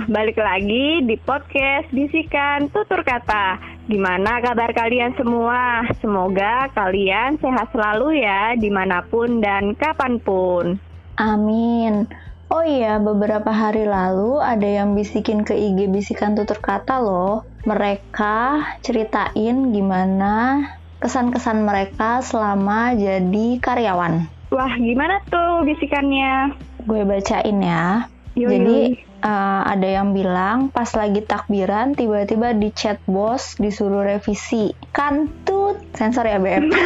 Nah, 0.00 0.08
balik 0.16 0.40
lagi 0.40 1.04
di 1.04 1.20
podcast 1.20 1.92
Bisikan 1.92 2.72
Tutur 2.72 3.04
Kata. 3.04 3.60
Gimana 3.84 4.40
kabar 4.40 4.72
kalian 4.72 5.12
semua? 5.12 5.84
Semoga 6.00 6.72
kalian 6.72 7.36
sehat 7.36 7.68
selalu 7.68 8.24
ya, 8.24 8.56
di 8.56 8.72
mana 8.72 9.04
pun 9.04 9.44
dan 9.44 9.76
kapan 9.76 10.16
pun. 10.16 10.80
Amin. 11.20 12.08
Oh 12.48 12.64
iya, 12.64 12.96
beberapa 12.96 13.52
hari 13.52 13.84
lalu 13.84 14.40
ada 14.40 14.64
yang 14.64 14.96
bisikin 14.96 15.44
ke 15.44 15.52
IG 15.52 15.92
Bisikan 15.92 16.32
Tutur 16.32 16.64
Kata 16.64 16.96
loh. 16.96 17.44
Mereka 17.68 18.56
ceritain 18.80 19.68
gimana 19.68 20.64
kesan-kesan 21.04 21.60
mereka 21.60 22.24
selama 22.24 22.96
jadi 22.96 23.60
karyawan. 23.60 24.24
Wah, 24.48 24.72
gimana 24.80 25.20
tuh 25.28 25.60
bisikannya? 25.68 26.56
Gue 26.88 27.04
bacain 27.04 27.60
ya. 27.60 28.08
Yoi. 28.32 28.48
Jadi 28.48 29.09
uh, 29.20 29.62
ada 29.68 29.88
yang 29.88 30.16
bilang 30.16 30.72
pas 30.72 30.88
lagi 30.96 31.20
takbiran 31.22 31.92
tiba-tiba 31.94 32.56
di 32.56 32.72
chat 32.72 32.98
bos 33.04 33.56
disuruh 33.60 34.04
revisi. 34.04 34.72
Kantut, 34.90 35.80
sensor 35.94 36.26
ya 36.26 36.40
BM. 36.40 36.68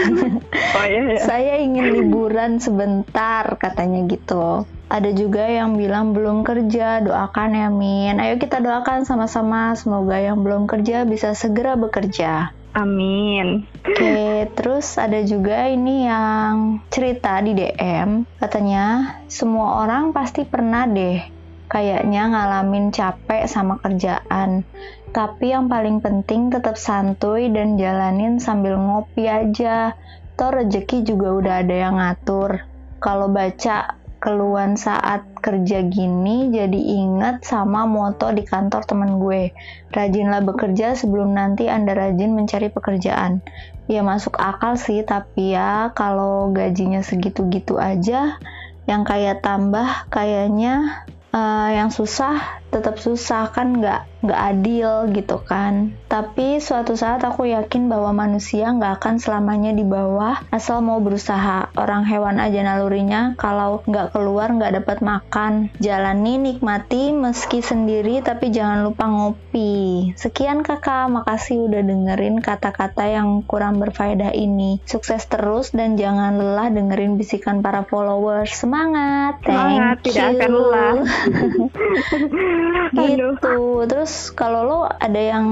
Oh 0.75 0.87
iya, 0.87 1.01
iya. 1.07 1.21
Saya 1.23 1.55
ingin 1.63 1.95
liburan 1.95 2.59
sebentar 2.59 3.47
katanya 3.63 4.11
gitu. 4.11 4.67
Ada 4.91 5.15
juga 5.15 5.47
yang 5.47 5.79
bilang 5.79 6.13
belum 6.13 6.43
kerja, 6.43 7.03
doakan 7.03 7.51
ya 7.55 7.69
Min. 7.71 8.19
Ayo 8.19 8.37
kita 8.43 8.59
doakan 8.59 9.07
sama-sama 9.07 9.75
semoga 9.79 10.19
yang 10.19 10.43
belum 10.43 10.67
kerja 10.67 11.07
bisa 11.07 11.33
segera 11.33 11.79
bekerja. 11.79 12.51
Amin. 12.75 13.71
Oke, 13.87 14.51
terus 14.59 14.99
ada 14.99 15.23
juga 15.23 15.71
ini 15.71 16.11
yang 16.11 16.83
cerita 16.91 17.39
di 17.39 17.55
DM, 17.55 18.27
katanya 18.43 19.15
semua 19.31 19.87
orang 19.87 20.11
pasti 20.11 20.43
pernah 20.43 20.83
deh 20.91 21.34
kayaknya 21.75 22.31
ngalamin 22.31 22.95
capek 22.95 23.51
sama 23.51 23.83
kerjaan. 23.83 24.63
Tapi 25.11 25.51
yang 25.51 25.67
paling 25.67 25.99
penting 25.99 26.55
tetap 26.55 26.79
santuy 26.79 27.51
dan 27.51 27.75
jalanin 27.75 28.39
sambil 28.39 28.79
ngopi 28.79 29.27
aja. 29.27 29.99
Toh 30.39 30.51
rezeki 30.55 31.03
juga 31.03 31.35
udah 31.35 31.55
ada 31.67 31.75
yang 31.75 31.99
ngatur. 31.99 32.63
Kalau 33.03 33.27
baca 33.27 33.99
keluhan 34.25 34.81
saat 34.81 35.21
kerja 35.45 35.85
gini 35.85 36.49
jadi 36.49 36.81
inget 36.81 37.45
sama 37.45 37.85
moto 37.85 38.33
di 38.33 38.41
kantor 38.41 38.81
temen 38.89 39.21
gue 39.21 39.53
rajinlah 39.93 40.41
bekerja 40.41 40.97
sebelum 40.97 41.37
nanti 41.37 41.69
anda 41.69 41.93
rajin 41.93 42.33
mencari 42.33 42.73
pekerjaan 42.73 43.45
ya 43.85 44.01
masuk 44.01 44.41
akal 44.41 44.81
sih 44.81 45.05
tapi 45.05 45.53
ya 45.53 45.93
kalau 45.93 46.49
gajinya 46.57 47.05
segitu-gitu 47.05 47.77
aja 47.77 48.41
yang 48.89 49.05
kayak 49.05 49.45
tambah 49.45 50.09
kayaknya 50.09 51.05
eh, 51.35 51.69
yang 51.75 51.91
susah 51.91 52.64
tetap 52.75 52.99
susah 52.99 53.55
kan 53.55 53.79
nggak 53.79 54.11
nggak 54.25 54.41
adil 54.41 54.91
gitu 55.13 55.37
kan. 55.45 55.93
Tapi 56.09 56.59
suatu 56.59 56.97
saat 56.97 57.21
aku 57.21 57.45
yakin 57.45 57.93
bahwa 57.93 58.25
manusia 58.25 58.73
nggak 58.73 58.99
akan 58.99 59.21
selamanya 59.21 59.77
di 59.77 59.85
bawah 59.85 60.41
asal 60.49 60.81
mau 60.81 60.99
berusaha. 61.05 61.69
Orang 61.77 62.09
hewan 62.09 62.41
aja 62.41 62.65
nalurinya 62.65 63.37
kalau 63.37 63.85
nggak 63.85 64.17
keluar 64.17 64.49
nggak 64.49 64.81
dapat 64.81 64.99
makan. 65.05 65.69
Jalani 65.77 66.41
nikmati 66.41 67.13
meski 67.13 67.61
sendiri 67.61 68.25
tapi 68.25 68.49
jangan 68.49 68.83
lupa 68.89 69.05
ngopi. 69.07 70.17
Sekian 70.17 70.65
kakak. 70.65 71.07
Makasih 71.13 71.69
udah 71.69 71.85
dengerin 71.85 72.41
kata-kata 72.41 73.05
yang 73.05 73.45
kurang 73.45 73.77
berfaedah 73.77 74.33
ini. 74.33 74.81
Sukses 74.89 75.29
terus 75.29 75.77
dan 75.77 76.01
jangan 76.01 76.41
lelah 76.41 76.73
dengerin 76.73 77.21
bisikan 77.21 77.61
para 77.61 77.85
followers. 77.85 78.57
Semangat. 78.57 79.45
Semangat, 79.45 80.01
thank 80.01 80.17
tidak 80.17 80.25
you. 80.25 80.33
akan 80.41 80.51
lelah. 80.57 80.95
Aduh. 82.65 83.07
gitu 83.35 83.57
terus 83.91 84.31
kalau 84.33 84.61
lo 84.65 84.79
ada 84.87 85.21
yang 85.21 85.47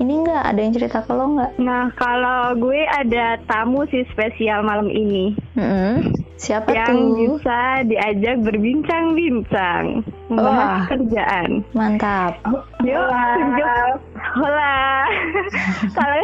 ini 0.00 0.24
nggak 0.24 0.42
ada 0.54 0.60
yang 0.60 0.72
cerita 0.74 0.98
ke 1.04 1.12
lo 1.12 1.36
nggak 1.36 1.52
Nah, 1.56 1.90
kalau 1.96 2.54
gue 2.58 2.84
ada 2.86 3.40
tamu 3.48 3.86
sih 3.90 4.04
spesial 4.12 4.62
malam 4.62 4.88
ini 4.88 5.34
Mm-mm. 5.56 6.12
siapa 6.36 6.68
yang 6.72 6.94
tuh 6.94 7.36
bisa 7.36 7.82
diajak 7.88 8.44
berbincang-bincang 8.44 10.04
membahas 10.28 10.68
Wah. 10.68 10.80
kerjaan. 10.90 11.50
mantap 11.72 12.38
Yuk. 12.84 14.05
Hola. 14.16 15.04
Kalau 15.90 16.18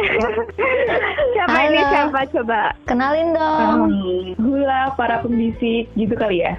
siapa 1.31 1.57
ini 1.63 1.77
Halo. 1.77 1.89
siapa 1.89 2.19
coba? 2.29 2.61
kenalin 2.83 3.31
dong 3.31 3.89
Hula 4.35 4.93
para 4.93 5.19
pembisik 5.19 5.87
gitu 5.93 6.13
kali 6.13 6.41
ya. 6.41 6.53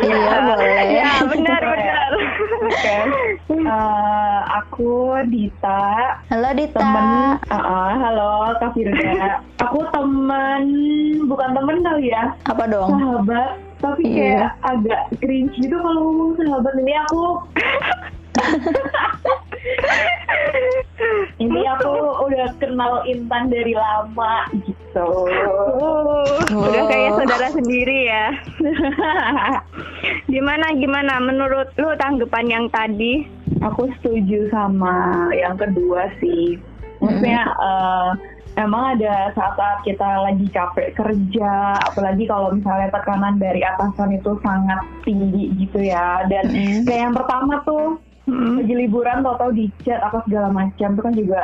iya 0.00 0.34
boleh 0.42 0.82
Ya, 0.98 1.10
benar 1.22 1.60
benar. 1.60 2.10
Oke. 2.62 2.96
Eh, 3.48 4.38
aku 4.54 4.92
Dita, 5.26 5.86
halo 6.28 6.48
Dita 6.52 6.78
temen. 6.78 7.36
Ah, 7.44 7.56
ah, 7.56 7.90
halo 7.96 8.30
Kak 8.56 8.72
Firda. 8.72 9.42
aku 9.58 9.80
temen, 9.88 10.62
bukan 11.26 11.50
temen 11.52 11.76
kali 11.82 12.10
ya, 12.10 12.30
apa 12.44 12.62
dong 12.64 12.90
sahabat. 12.92 13.50
Tapi 13.76 14.02
Iya. 14.08 14.16
kayak 14.16 14.52
agak 14.64 15.00
cringe 15.18 15.52
gitu 15.54 15.76
kalau 15.76 16.00
ngomong 16.02 16.32
sahabat 16.34 16.74
ini 16.78 16.94
aku. 16.98 17.24
Ini 21.36 21.60
aku 21.68 21.92
udah 22.26 22.48
kenal 22.56 23.04
Intan 23.04 23.52
dari 23.52 23.76
lama 23.76 24.48
gitu. 24.64 25.08
Oh, 25.76 26.24
udah 26.50 26.84
kayak 26.88 27.10
saudara 27.20 27.48
sendiri 27.52 28.08
ya. 28.08 28.32
gimana 30.32 30.72
gimana 30.80 31.20
menurut 31.20 31.68
lu 31.76 31.92
tanggapan 32.00 32.46
yang 32.48 32.66
tadi? 32.72 33.28
Aku 33.62 33.88
setuju 34.00 34.48
sama 34.48 35.28
yang 35.36 35.60
kedua 35.60 36.08
sih. 36.22 36.56
Maksudnya 37.04 37.44
eh, 37.44 38.10
emang 38.56 38.96
ada 38.96 39.36
saat-saat 39.36 39.84
kita 39.84 40.08
lagi 40.24 40.48
capek 40.48 40.96
kerja, 40.96 41.76
apalagi 41.84 42.24
kalau 42.24 42.56
misalnya 42.56 42.88
tekanan 42.88 43.36
dari 43.36 43.60
atasan 43.60 44.16
itu 44.16 44.40
sangat 44.40 44.80
tinggi 45.04 45.52
gitu 45.60 45.84
ya. 45.84 46.24
Dan 46.32 46.48
Mm. 46.56 46.88
kayak 46.88 47.02
yang 47.10 47.14
pertama 47.14 47.60
tuh 47.68 48.00
Hmm. 48.26 48.58
lagi 48.58 48.74
liburan 48.74 49.22
tau-tau 49.22 49.54
di 49.54 49.70
chat 49.86 50.02
apa 50.02 50.18
segala 50.26 50.50
macam 50.50 50.98
itu 50.98 51.02
kan 51.02 51.14
juga 51.14 51.40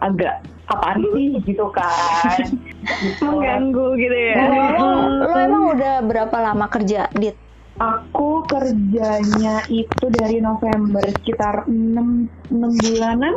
agak 0.00 0.34
apaan 0.72 1.04
sih 1.12 1.36
gitu 1.44 1.68
kan. 1.68 2.40
Gitu. 2.40 3.20
Mengganggu 3.28 3.86
gitu 4.00 4.16
ya. 4.16 4.36
lo, 4.80 4.88
lo 5.28 5.36
emang 5.36 5.64
udah 5.76 5.94
berapa 6.04 6.36
lama 6.40 6.66
kerja 6.72 7.12
Dit 7.12 7.36
Aku 7.74 8.46
kerjanya 8.46 9.66
itu 9.66 10.06
dari 10.14 10.38
November 10.38 11.02
sekitar 11.10 11.66
6, 11.66 12.54
6 12.54 12.54
bulanan. 12.86 13.34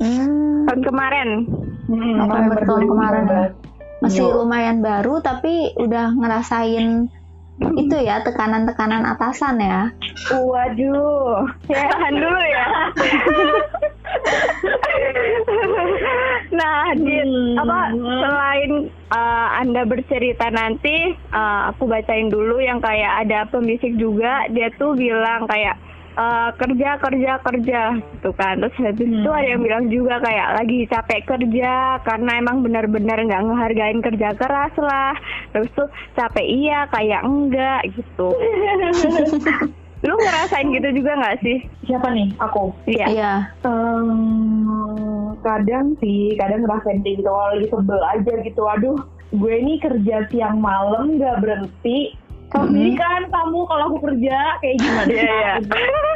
hmm, 0.00 0.64
Tahun 0.64 0.80
kemarin. 0.80 1.28
Hmm, 1.84 2.24
November 2.24 2.58
tahun 2.64 2.84
kemarin. 2.88 3.24
2019. 3.60 3.70
masih 4.00 4.24
Yo. 4.24 4.32
lumayan 4.42 4.80
baru 4.80 5.20
tapi 5.20 5.76
udah 5.76 6.16
ngerasain 6.16 7.12
itu 7.60 7.96
ya 8.00 8.24
tekanan-tekanan 8.24 9.04
atasan 9.04 9.60
ya 9.60 9.92
Waduh. 10.30 11.48
Ya, 11.66 11.90
tahan 11.90 12.14
dulu 12.18 12.42
ya. 12.44 12.66
nah, 16.54 16.92
Dit, 16.98 17.24
Hmm. 17.26 17.56
apa 17.58 17.78
selain 17.94 18.72
uh, 19.10 19.48
Anda 19.58 19.82
bercerita 19.86 20.50
nanti, 20.50 21.14
uh, 21.30 21.70
aku 21.74 21.86
bacain 21.86 22.30
dulu 22.30 22.58
yang 22.62 22.78
kayak 22.82 23.26
ada 23.26 23.46
pembisik 23.50 23.94
juga, 23.96 24.46
dia 24.50 24.70
tuh 24.76 24.94
bilang 24.94 25.46
kayak 25.46 25.78
uh, 26.20 26.52
kerja 26.54 27.00
kerja 27.00 27.32
kerja 27.40 27.80
gitu 27.96 28.30
kan. 28.36 28.60
Terus 28.60 28.76
habis 28.78 29.08
itu 29.08 29.24
Hmm. 29.24 29.32
ada 29.34 29.48
yang 29.48 29.62
bilang 29.64 29.84
juga 29.88 30.20
kayak 30.20 30.48
lagi 30.54 30.78
capek 30.86 31.20
kerja 31.26 31.72
karena 32.04 32.30
emang 32.36 32.60
benar-benar 32.60 33.16
nggak 33.18 33.42
ngehargain 33.42 34.00
kerja 34.00 34.28
keras 34.36 34.74
lah. 34.76 35.16
Terus 35.50 35.72
tuh 35.72 35.88
capek 36.12 36.44
iya 36.44 36.84
kayak 36.88 37.24
enggak 37.24 37.80
gitu. 37.90 38.28
Lu 40.00 40.16
ngerasain 40.16 40.64
gitu 40.70 40.88
juga 40.96 41.12
nggak 41.12 41.38
sih? 41.40 41.58
Siapa 41.84 42.08
nih? 42.08 42.32
Aku. 42.40 42.72
Iya. 42.88 43.06
iya 43.06 43.32
Em, 43.60 44.10
kadang 45.40 45.92
sih, 46.00 46.32
kadang 46.36 46.64
ngerasain 46.64 47.04
gitu 47.04 47.20
kalau 47.22 47.52
lagi 47.52 47.66
sebel 47.68 48.00
aja 48.08 48.32
gitu. 48.40 48.62
Aduh, 48.64 48.96
gue 49.30 49.54
ini 49.54 49.76
kerja 49.76 50.24
siang 50.28 50.56
malam 50.56 51.20
nggak 51.20 51.44
berhenti. 51.44 52.16
Tahu 52.48 52.64
Mhm. 52.64 52.70
sendiri 52.72 52.92
kan 52.96 53.22
kamu 53.30 53.58
kalau 53.62 53.84
aku 53.86 53.98
kerja 54.10 54.36
kayak 54.58 54.76
gimana? 54.80 55.06
Iya, 55.06 55.22
iya. 55.22 55.54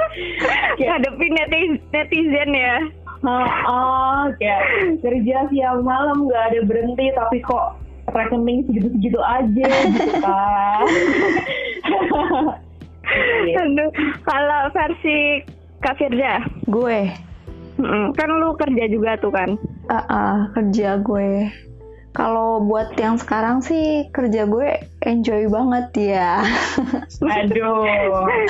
Ngadepin 0.79 1.33
netizen, 1.35 1.81
netizen 1.91 2.51
ya. 2.55 2.77
Oh, 3.25 3.49
oh, 3.69 4.25
kayak 4.37 4.61
kerja 5.01 5.49
siang 5.49 5.81
malam 5.81 6.29
nggak 6.29 6.45
ada 6.53 6.61
berhenti 6.69 7.09
tapi 7.17 7.41
kok 7.41 7.81
rekening 8.13 8.69
segitu-segitu 8.69 9.21
aja 9.25 9.69
gitu 9.97 10.13
kan. 10.21 10.85
Aduh, 13.65 13.91
kalau 14.25 14.61
versi 14.73 15.45
Kak 15.81 16.01
Firda, 16.01 16.45
gue 16.69 17.01
mm, 17.81 18.17
kan 18.17 18.29
lu 18.29 18.57
kerja 18.57 18.85
juga 18.89 19.17
tuh 19.21 19.33
kan? 19.33 19.57
ah 19.93 20.05
ah, 20.09 20.37
kerja 20.57 20.97
gue 21.01 21.49
Kalau 22.15 22.63
buat 22.63 22.95
yang 22.95 23.19
sekarang 23.19 23.59
sih 23.59 24.07
kerja 24.15 24.47
gue 24.47 24.79
enjoy 25.05 25.47
banget 25.47 25.87
ya. 26.13 26.41
Aduh. 27.21 27.85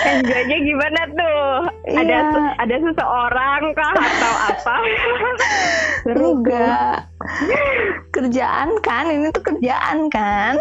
Enjoynya 0.00 0.58
gimana 0.60 1.00
tuh? 1.10 1.48
Ada 1.84 2.02
Iya. 2.04 2.20
se- 2.30 2.54
ada 2.58 2.76
seseorang 2.80 3.62
kah 3.72 3.92
atau 3.92 4.34
apa? 4.48 4.74
Enggak. 6.06 6.96
Kerjaan 8.10 8.68
kan, 8.80 9.04
ini 9.08 9.28
tuh 9.30 9.42
kerjaan 9.44 10.06
kan. 10.08 10.54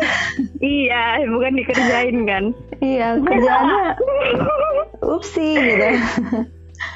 iya, 0.59 1.21
bukan 1.23 1.53
dikerjain 1.53 2.17
kan? 2.23 2.43
Iya, 2.79 3.19
kerjaannya 3.19 3.83
upsi 4.99 5.47
gitu. 5.53 5.87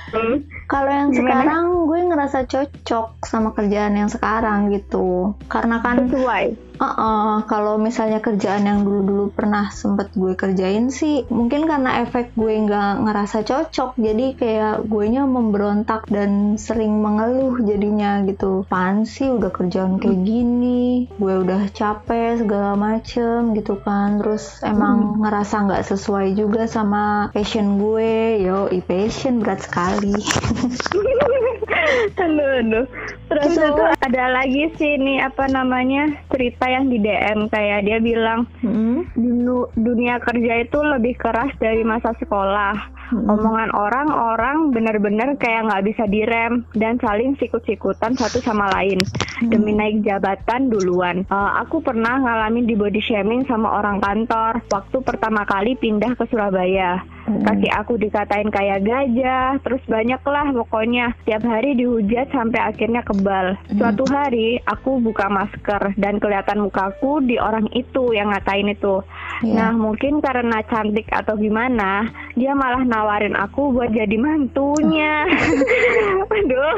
Hmm. 0.07 0.39
Kalau 0.65 0.87
yang 0.89 1.11
Gimana? 1.11 1.43
sekarang 1.43 1.63
gue 1.85 1.99
ngerasa 2.01 2.39
cocok 2.43 3.07
sama 3.21 3.51
kerjaan 3.51 3.95
yang 3.95 4.07
sekarang 4.07 4.71
gitu. 4.71 5.35
Karena 5.45 5.79
kan 5.79 6.07
Sesuai. 6.07 6.66
Uh-uh, 6.77 7.45
kalau 7.49 7.81
misalnya 7.81 8.21
kerjaan 8.21 8.69
yang 8.69 8.85
dulu-dulu 8.85 9.33
pernah 9.33 9.73
sempet 9.73 10.13
gue 10.13 10.37
kerjain 10.37 10.93
sih, 10.93 11.25
mungkin 11.33 11.65
karena 11.65 12.05
efek 12.05 12.37
gue 12.37 12.53
nggak 12.53 13.01
ngerasa 13.01 13.41
cocok, 13.41 13.97
jadi 13.97 14.25
kayak 14.37 14.75
gue 14.85 15.05
nya 15.09 15.25
memberontak 15.25 16.05
dan 16.05 16.55
sering 16.61 17.01
mengeluh 17.01 17.57
jadinya 17.65 18.21
gitu. 18.29 18.63
Pan 18.69 19.09
sih 19.09 19.29
udah 19.33 19.49
kerjaan 19.49 19.97
kayak 19.97 20.21
gini, 20.21 21.09
gue 21.17 21.33
udah 21.41 21.69
capek 21.73 22.45
segala 22.45 22.77
macem 22.77 23.57
gitu 23.57 23.81
kan, 23.81 24.21
terus 24.21 24.61
emang 24.61 25.21
ngerasa 25.25 25.65
nggak 25.65 25.85
sesuai 25.89 26.37
juga 26.37 26.69
sama 26.69 27.33
passion 27.33 27.81
gue, 27.81 28.41
yo, 28.45 28.69
i 28.69 28.85
passion 28.85 29.41
berat 29.41 29.65
sekali. 29.65 30.13
aduh, 32.17 32.51
aduh. 32.59 32.85
Terus 33.27 33.51
Gitu. 33.51 33.63
itu 33.65 33.83
ada 34.01 34.23
lagi 34.31 34.63
sih 34.75 34.95
nih 34.95 35.19
apa 35.21 35.47
namanya 35.47 36.07
cerita 36.27 36.65
yang 36.65 36.87
di 36.87 36.97
DM 36.97 37.47
kayak 37.47 37.83
dia 37.83 37.99
bilang 37.99 38.47
Hmm. 38.59 39.03
dulu 39.13 39.67
dunia 39.73 40.17
kerja 40.17 40.61
itu 40.61 40.79
lebih 40.79 41.15
keras 41.15 41.51
dari 41.57 41.81
masa 41.81 42.15
sekolah. 42.15 42.75
Hmm. 43.07 43.23
Omongan 43.23 43.71
orang-orang 43.71 44.75
bener-bener 44.75 45.39
kayak 45.39 45.71
nggak 45.71 45.85
bisa 45.87 46.03
direm 46.11 46.67
dan 46.75 46.99
saling 46.99 47.39
sikut-sikutan 47.39 48.19
satu 48.19 48.43
sama 48.43 48.67
lain 48.75 48.99
demi 49.47 49.71
naik 49.71 50.03
jabatan 50.03 50.67
duluan. 50.67 51.23
Eh, 51.23 51.51
aku 51.63 51.79
pernah 51.79 52.19
ngalamin 52.19 52.67
di 52.67 52.75
body 52.75 52.99
shaming 52.99 53.47
sama 53.47 53.79
orang 53.79 54.03
kantor 54.03 54.59
waktu 54.67 54.97
pertama 55.07 55.47
kali 55.47 55.79
pindah 55.79 56.19
ke 56.19 56.27
Surabaya. 56.27 56.99
Kaki 57.27 57.67
aku 57.67 57.99
dikatain 57.99 58.47
kayak 58.47 58.87
gajah, 58.87 59.59
terus 59.59 59.83
banyak 59.83 60.23
lah 60.23 60.47
pokoknya. 60.55 61.11
Tiap 61.27 61.43
hari 61.43 61.75
dihujat 61.75 62.31
sampai 62.31 62.71
akhirnya 62.71 63.03
kebal. 63.03 63.59
Suatu 63.75 64.07
hari 64.07 64.63
aku 64.63 65.03
buka 65.03 65.27
masker 65.27 65.91
dan 65.99 66.23
kelihatan 66.23 66.63
mukaku 66.63 67.19
di 67.19 67.35
orang 67.35 67.67
itu 67.75 68.15
yang 68.15 68.31
ngatain 68.31 68.71
itu. 68.71 69.03
Iya. 69.45 69.53
Nah 69.53 69.71
mungkin 69.77 70.19
karena 70.19 70.65
cantik 70.65 71.05
atau 71.13 71.37
gimana, 71.37 72.09
dia 72.33 72.57
malah 72.57 72.81
nawarin 72.81 73.37
aku 73.37 73.73
buat 73.73 73.93
jadi 73.93 74.17
mantunya. 74.17 75.29
Aduh, 76.37 76.77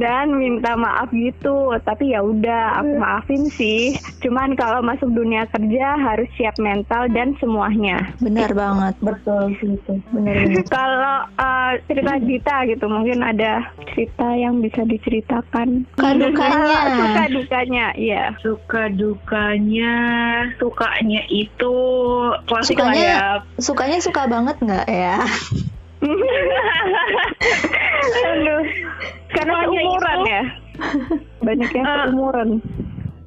dan 0.00 0.36
minta 0.36 0.76
maaf 0.76 1.08
gitu. 1.12 1.72
Tapi 1.80 2.12
ya 2.12 2.20
udah, 2.20 2.80
aku 2.80 2.92
maafin 3.00 3.42
sih. 3.52 3.96
Cuman 4.20 4.56
kalau 4.56 4.84
masuk 4.84 5.12
dunia 5.12 5.48
kerja 5.48 5.96
harus 5.96 6.28
siap 6.36 6.56
mental 6.60 7.08
dan 7.12 7.36
semuanya. 7.40 8.12
Benar 8.20 8.52
banget, 8.52 8.94
Betul 9.00 9.56
sih 9.60 9.76
itu. 9.76 9.94
benar 10.12 10.34
banget. 10.36 10.66
Kalau 10.74 11.16
uh, 11.36 11.72
cerita 11.88 12.12
Dita 12.20 12.56
gitu, 12.68 12.84
mungkin 12.88 13.20
ada 13.20 13.68
cerita 13.92 14.28
yang 14.32 14.60
bisa 14.64 14.84
diceritakan. 14.88 15.84
Suka-dukanya. 15.96 16.78
Suka 17.00 17.24
dukanya, 17.32 17.86
iya. 17.96 18.24
Suka 18.40 18.82
dukanya, 18.92 19.94
sukanya 20.56 21.22
itu 21.28 21.83
klasik 22.44 22.76
lah 22.76 22.92
ya. 22.92 22.94
Sukanya, 22.94 23.18
sukanya 23.58 23.98
suka 24.00 24.22
banget 24.26 24.56
nggak 24.58 24.86
ya? 24.86 25.18
Aduh, 28.24 28.62
karena 29.30 29.54
Sukanya 29.56 29.80
umuran 29.80 30.18
itu- 30.18 30.28
ya. 30.28 30.42
Banyak 31.46 31.70
yang 31.70 31.86
Eh, 31.86 32.04
umuran. 32.10 32.48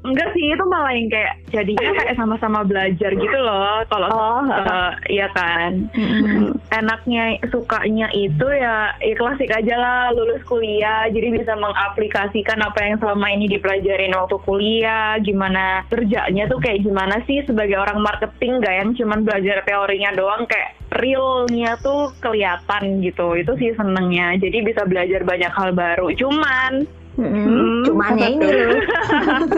Enggak 0.08 0.32
sih, 0.32 0.56
itu 0.56 0.64
malah 0.64 0.96
yang 0.96 1.12
kayak 1.12 1.34
jadinya 1.52 1.92
kayak 2.00 2.16
sama-sama 2.16 2.64
belajar 2.64 3.12
gitu 3.12 3.38
loh. 3.44 3.84
Kalau 3.92 4.08
Oh, 4.08 4.40
eh, 4.48 4.92
iya 5.12 5.28
kan. 5.36 5.92
Mm-mm. 5.92 6.56
enaknya 6.72 7.40
sukanya 7.52 8.08
itu 8.16 8.48
ya, 8.48 8.96
ya 9.04 9.16
klasik 9.20 9.52
aja 9.52 9.76
lah 9.76 10.16
lulus 10.16 10.40
kuliah. 10.48 11.12
Jadi 11.12 11.36
bisa 11.36 11.60
mengaplikasikan 11.60 12.64
apa 12.64 12.80
yang 12.88 12.96
selama 13.04 13.28
ini 13.36 13.52
dipelajarin 13.52 14.16
waktu 14.16 14.38
kuliah. 14.48 15.20
Gimana 15.20 15.84
kerjanya 15.92 16.48
tuh 16.48 16.60
kayak 16.64 16.88
gimana 16.88 17.20
sih? 17.28 17.44
Sebagai 17.44 17.76
orang 17.76 18.00
marketing 18.00 18.64
gak 18.64 18.76
yang 18.80 18.90
cuman 18.96 19.28
belajar 19.28 19.60
teorinya 19.68 20.16
doang. 20.16 20.48
Kayak 20.48 20.80
realnya 20.96 21.76
tuh 21.84 22.16
kelihatan 22.24 23.04
gitu. 23.04 23.36
Itu 23.36 23.60
sih 23.60 23.76
senengnya. 23.76 24.40
Jadi 24.40 24.64
bisa 24.64 24.88
belajar 24.88 25.28
banyak 25.28 25.52
hal 25.52 25.76
baru. 25.76 26.16
Cuman 26.16 26.88
Mm-mm. 27.18 27.82
Cumannya 27.84 28.30
apa 28.30 28.34
ini 28.34 28.46
tuh? 28.46 28.54
loh. 28.54 28.80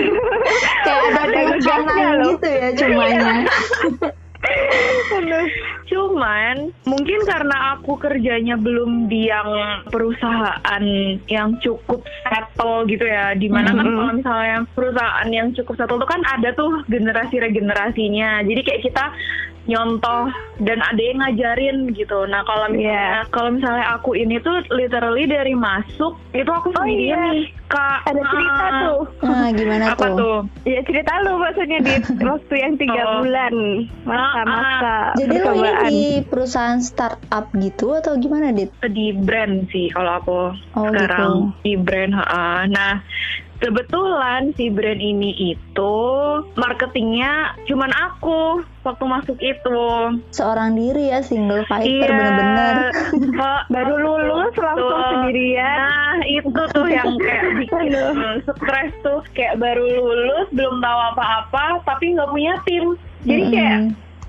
Kayak 0.88 1.04
ada 1.12 1.24
penekanan 1.28 2.16
gitu 2.24 2.48
ya 2.48 2.68
cumanya. 2.74 3.34
Cuman 5.90 6.70
mungkin 6.86 7.20
karena 7.26 7.76
aku 7.76 7.98
kerjanya 7.98 8.56
belum 8.56 9.10
di 9.10 9.28
yang 9.28 9.50
perusahaan 9.90 10.84
yang 11.28 11.58
cukup 11.60 12.06
settle 12.24 12.86
gitu 12.86 13.04
ya. 13.04 13.34
Di 13.36 13.50
mana 13.50 13.74
kan 13.74 13.84
Mhm. 13.84 13.96
kalau 13.98 14.14
misalnya 14.14 14.58
perusahaan 14.72 15.30
yang 15.30 15.52
cukup 15.52 15.76
settle 15.76 16.00
tuh 16.00 16.10
kan 16.10 16.22
ada 16.24 16.54
tuh 16.54 16.86
generasi 16.88 17.42
regenerasinya. 17.42 18.46
Jadi 18.46 18.62
kayak 18.64 18.82
kita 18.86 19.06
nyontoh 19.70 20.26
dan 20.60 20.82
ada 20.82 20.98
yang 20.98 21.22
ngajarin 21.22 21.94
gitu. 21.94 22.26
Nah 22.26 22.42
kalau 22.44 22.68
misalnya 22.68 23.24
kalau 23.30 23.54
misalnya 23.54 23.86
aku 23.94 24.12
ini 24.14 24.42
tuh 24.42 24.66
literally 24.70 25.24
dari 25.24 25.54
masuk 25.54 26.18
itu 26.34 26.50
aku 26.50 26.70
Oh, 26.70 26.82
sendirian 26.82 27.16
iya. 27.16 27.32
nih 27.32 27.46
kak. 27.66 27.98
Ada 28.04 28.22
cerita 28.26 28.66
Ah, 28.66 28.80
tuh. 28.82 29.02
Nah, 29.22 29.50
gimana 29.52 29.84
Apa 29.94 30.06
tuh? 30.10 30.18
tuh? 30.18 30.38
Ya 30.66 30.80
cerita 30.82 31.12
lu 31.22 31.38
maksudnya 31.38 31.80
di 31.80 31.94
waktu 32.28 32.54
yang 32.56 32.74
tiga 32.76 33.02
Oh. 33.02 33.14
bulan 33.22 33.54
masa-masa 34.04 34.96
Jadi 35.16 35.36
lo 35.38 35.52
ini 35.54 35.70
di 35.86 36.02
perusahaan 36.24 36.80
startup 36.80 37.46
gitu 37.54 37.94
atau 37.94 38.18
gimana, 38.18 38.50
Dit? 38.50 38.74
di 38.84 39.14
brand 39.14 39.70
sih 39.70 39.88
kalau 39.90 40.18
aku 40.18 40.38
Oh, 40.74 40.90
sekarang 40.90 41.54
di 41.62 41.78
brand 41.78 42.18
nah 42.68 43.02
kebetulan 43.60 44.56
si 44.56 44.72
brand 44.72 44.98
ini 44.98 45.56
itu 45.56 45.96
marketingnya 46.56 47.56
cuman 47.68 47.92
aku 47.92 48.64
waktu 48.82 49.04
masuk 49.06 49.38
itu 49.38 49.82
Seorang 50.32 50.74
diri 50.74 51.12
ya, 51.12 51.20
single 51.20 51.68
fighter 51.68 52.08
Iya. 52.08 52.10
bener-bener. 52.10 52.76
Baru 53.76 53.94
lulus 54.00 54.56
langsung 54.56 54.88
Tuh. 54.90 55.10
sendirian. 55.14 55.78
Nah 56.16 56.26
itu 56.26 56.62
tuh 56.72 56.88
yang 56.88 57.14
kayak 57.20 57.44
bikin 57.60 57.92
hmm, 57.94 58.36
stres 58.48 58.92
tuh 59.04 59.20
kayak 59.36 59.60
baru 59.60 59.84
lulus 59.84 60.48
belum 60.52 60.80
tahu 60.80 61.00
apa-apa 61.14 61.84
tapi 61.84 62.16
nggak 62.16 62.32
punya 62.32 62.54
tim 62.64 62.96
jadi 63.24 63.44
Mm-mm. 63.44 63.54
kayak 63.54 63.80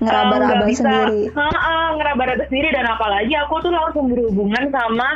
ngeraba-raba 0.01 0.65
bisa, 0.65 0.81
sendiri. 0.81 1.29
Heeh, 1.29 1.85
ngeraba-raba 1.95 2.43
sendiri 2.49 2.69
dan 2.73 2.89
apalagi 2.89 3.33
aku 3.37 3.61
tuh 3.61 3.69
langsung 3.69 4.09
berhubungan 4.09 4.73
sama 4.73 5.09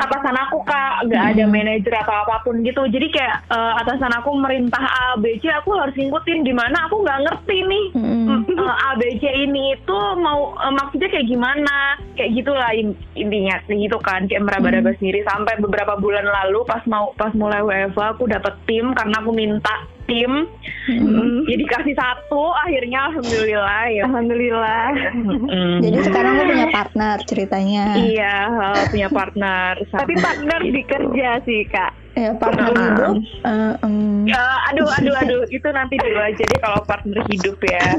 atasan 0.00 0.32
aku 0.32 0.64
kak 0.64 1.04
nggak 1.04 1.24
ada 1.36 1.44
Hmm. 1.44 1.52
manajer 1.52 1.92
atau 1.92 2.24
apa 2.24 2.40
pun 2.40 2.64
gitu 2.64 2.88
jadi 2.88 3.06
kayak 3.12 3.36
eh, 3.52 3.72
atasan 3.84 4.08
aku 4.16 4.32
merintah 4.32 4.80
A 4.80 5.20
B 5.20 5.36
C 5.36 5.52
aku 5.52 5.76
harus 5.76 5.92
ngikutin 5.92 6.40
di 6.40 6.56
mana 6.56 6.88
aku 6.88 7.04
nggak 7.04 7.20
ngerti 7.28 7.58
nih 7.68 7.84
Mm-mm. 7.92 8.39
Eh, 8.50 8.76
A 8.82 8.90
B 8.98 9.02
C 9.16 9.24
ini 9.24 9.78
itu 9.78 9.98
mau 10.18 10.58
eh, 10.58 10.72
maksudnya 10.74 11.06
kayak 11.06 11.26
gimana 11.26 11.76
kayak 12.14 12.34
gitulah 12.34 12.70
in- 12.74 12.98
intinya 13.14 13.62
gitu 13.66 13.98
kan 14.02 14.26
kayak 14.26 14.42
meraba-raba 14.42 14.90
sendiri 14.98 15.22
sampai 15.22 15.54
beberapa 15.58 15.94
bulan 15.96 16.26
lalu 16.26 16.66
pas 16.66 16.82
mau 16.84 17.14
pas 17.14 17.30
mulai 17.32 17.62
WFA 17.62 18.18
aku 18.18 18.26
dapet 18.26 18.54
tim 18.66 18.90
karena 18.92 19.22
aku 19.22 19.30
minta 19.30 19.74
tim 20.04 20.50
Mm. 20.90 21.46
jadi 21.50 21.64
kasih 21.70 21.94
satu 21.94 22.50
akhirnya 22.66 23.12
alhamdulillah 23.12 23.82
ya 23.94 24.02
Alhamdulillah. 24.10 24.86
Mm. 25.46 25.78
Jadi 25.86 25.98
sekarang 26.02 26.32
lo 26.34 26.44
punya 26.50 26.66
partner 26.72 27.16
ceritanya. 27.22 27.84
Iya, 27.94 28.36
eh, 28.50 28.84
punya 28.90 29.08
partner. 29.08 29.72
Tapi 29.86 30.14
partner 30.18 30.60
di 30.66 30.82
kerja 30.82 31.38
sih 31.46 31.62
kak. 31.70 31.99
Ya 32.12 32.34
partner 32.34 32.66
Mm-mm. 32.66 32.82
hidup. 32.82 33.14
eh, 33.44 33.74
em, 33.80 33.94
Ya, 34.26 34.42
aduh, 34.66 34.86
aduh, 34.92 35.14
aduh, 35.16 35.42
itu 35.48 35.68
nanti 35.70 35.94
dulu 35.96 36.18
aja 36.18 36.42
deh 36.42 36.58
kalau 36.58 36.82
partner 36.82 37.22
hidup 37.26 37.56
ya. 37.62 37.78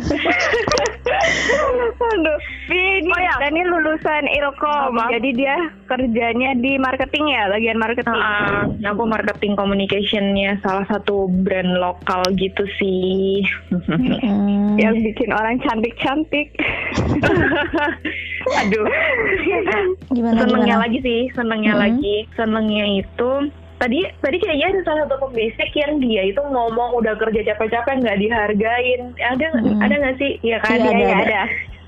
Aduh, 2.11 2.37
ini 2.69 3.07
Oh, 3.07 3.17
ya. 3.17 3.33
dan 3.39 3.51
ini 3.51 3.63
lulusan 3.63 4.27
Ilkom, 4.29 4.93
Apa? 4.93 5.11
jadi 5.11 5.29
dia 5.31 5.55
kerjanya 5.85 6.53
di 6.55 6.75
marketing 6.77 7.25
ya, 7.29 7.47
bagian 7.47 7.77
marketing. 7.77 8.11
Nah, 8.11 8.67
aku 8.85 9.03
marketing 9.05 9.53
communicationnya 9.55 10.59
salah 10.59 10.83
satu 10.85 11.25
brand 11.41 11.71
lokal 11.73 12.21
gitu 12.35 12.67
sih. 12.77 13.43
mm, 13.71 14.75
Yang 14.75 14.95
bikin 15.09 15.29
orang 15.31 15.57
cantik-cantik. 15.59 16.51
aduh, 18.59 18.85
gimana 20.09 20.37
senengnya 20.37 20.75
gimana? 20.75 20.83
lagi 20.83 20.99
sih, 21.01 21.21
senengnya 21.31 21.73
Mm-mm. 21.73 21.83
lagi, 21.87 22.15
senengnya 22.33 22.85
itu 22.97 23.31
tadi 23.81 23.97
tadi 24.17 24.37
kayaknya 24.37 24.67
ada 24.69 24.81
salah 24.83 24.99
satu 25.03 25.17
pembisik 25.23 25.73
yang 25.73 25.97
dia 25.97 26.21
itu 26.23 26.37
ngomong 26.39 26.93
udah 26.95 27.17
kerja 27.17 27.41
capek-capek 27.43 27.97
nggak 27.97 28.19
dihargain 28.19 29.01
ada 29.17 29.47
Mm-mm. 29.57 29.81
ada 29.81 29.93
nggak 29.97 30.15
sih 30.15 30.37
ya 30.41 30.61
kan 30.61 30.77
Iya, 30.77 30.85
ada, 30.85 30.93
iya, 30.95 31.15
ada. 31.19 31.41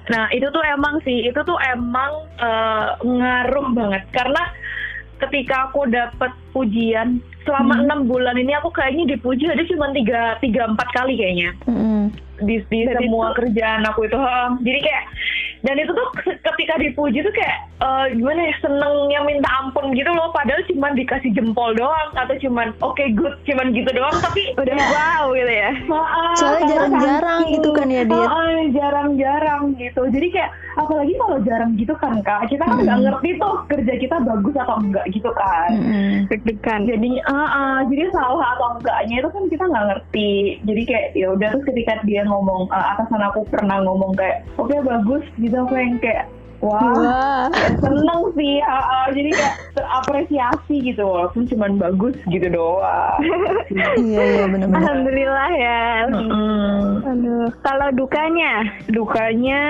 nah 0.04 0.26
itu 0.30 0.50
tuh 0.50 0.64
emang 0.66 0.98
sih 1.00 1.22
itu 1.24 1.38
tuh 1.40 1.56
emang 1.70 2.12
eh, 2.36 2.88
ngaruh 3.00 3.68
banget 3.72 4.04
karena 4.10 4.42
ketika 5.20 5.70
aku 5.70 5.86
dapat 5.88 6.34
pujian 6.52 7.22
selama 7.44 7.76
Hmm. 7.76 7.84
enam 7.86 8.00
bulan 8.06 8.36
ini 8.36 8.52
aku 8.54 8.72
kayaknya 8.72 9.14
dipuji 9.14 9.46
ada 9.46 9.62
cuma 9.64 9.92
tiga 9.92 10.36
tiga 10.40 10.66
empat 10.66 10.88
kali 10.92 11.14
kayaknya 11.14 11.54
Mm-mm. 11.64 12.10
di, 12.42 12.58
di 12.64 12.80
Dan 12.84 12.98
semua 12.98 13.30
itu- 13.30 13.36
kerjaan 13.38 13.86
aku 13.86 14.02
itu 14.04 14.18
jadi 14.64 14.80
kayak 14.82 15.04
dan 15.64 15.76
itu 15.80 15.92
tuh 15.96 16.08
ketika 16.44 16.76
dipuji 16.80 17.24
tuh 17.24 17.34
kayak 17.36 17.58
eh, 17.80 18.06
gimana 18.16 18.52
ya 18.52 18.56
senengnya 18.60 19.20
minta 19.24 19.50
ampun 19.64 19.96
gitu 19.96 20.12
loh 20.12 20.32
padahal 20.36 20.60
cuma 20.68 20.92
dikasih 20.92 21.32
jempol 21.32 21.72
doang 21.76 22.12
atau 22.16 22.36
cuman 22.40 22.76
oke 22.84 23.04
good 23.16 23.36
cuman 23.48 23.72
gitu 23.72 23.90
doang 23.96 24.16
tapi 24.20 24.44
Udah 24.54 24.76
wow 24.76 25.26
gitu 25.34 25.54
ya. 25.54 25.72
Maaf, 25.90 26.38
Soalnya 26.38 26.64
jarang-jarang 26.70 27.42
gitu 27.52 27.70
kan 27.74 27.88
ya? 27.90 28.04
Heeh, 28.06 28.60
jarang-jarang 28.76 29.64
gitu. 29.80 30.02
Jadi 30.12 30.28
kayak 30.30 30.52
apalagi 30.74 31.14
kalau 31.18 31.38
jarang 31.46 31.72
gitu 31.78 31.94
kan 31.98 32.18
kak, 32.22 32.50
kita 32.50 32.64
kan 32.66 32.82
nggak 32.82 33.00
Mm. 33.00 33.06
ngerti 33.06 33.30
tuh 33.38 33.56
kerja 33.70 33.94
kita 34.00 34.16
bagus 34.26 34.56
atau 34.58 34.76
enggak 34.82 35.06
gitu 35.14 35.30
kan. 35.34 35.70
Mm-mm. 35.74 36.12
Deg-degan. 36.30 36.82
Jadi, 36.90 37.10
ah, 37.30 37.50
ah, 37.50 37.78
jadi 37.88 38.10
salah 38.14 38.58
atau 38.58 38.68
enggaknya 38.80 39.16
itu 39.22 39.30
kan 39.30 39.44
kita 39.50 39.64
nggak 39.70 39.86
ngerti. 39.90 40.32
Jadi 40.66 40.82
kayak 40.86 41.06
ya 41.14 41.28
udah 41.34 41.48
terus 41.54 41.66
ketika 41.70 41.94
dia 42.06 42.22
ngomong 42.26 42.70
ah, 42.74 42.98
atasan 42.98 43.22
aku 43.22 43.46
pernah 43.50 43.82
ngomong 43.86 44.14
kayak 44.18 44.46
oke 44.58 44.74
bagus 44.84 45.24
gitu 45.38 45.56
aku 45.56 45.74
yang 45.78 45.98
kayak 46.02 46.26
wah 46.64 46.80
Wah. 46.80 47.46
seneng 47.84 48.22
sih 48.40 48.64
ah, 48.64 48.80
ah. 48.80 49.06
jadi 49.12 49.30
kayak 49.36 49.56
terapresiasi 49.76 50.76
gitu 50.80 51.04
walaupun 51.04 51.44
cuman 51.50 51.76
bagus 51.76 52.16
gitu 52.32 52.48
doang. 52.48 53.20
Iya 54.00 54.22
iya 54.24 54.44
benar-benar. 54.48 54.80
Alhamdulillah 54.80 55.50
ya. 55.58 55.84
Mm-mm. 56.14 56.82
Aduh, 57.04 57.48
kalau 57.66 57.90
dukanya, 57.94 58.64
dukanya 58.90 59.62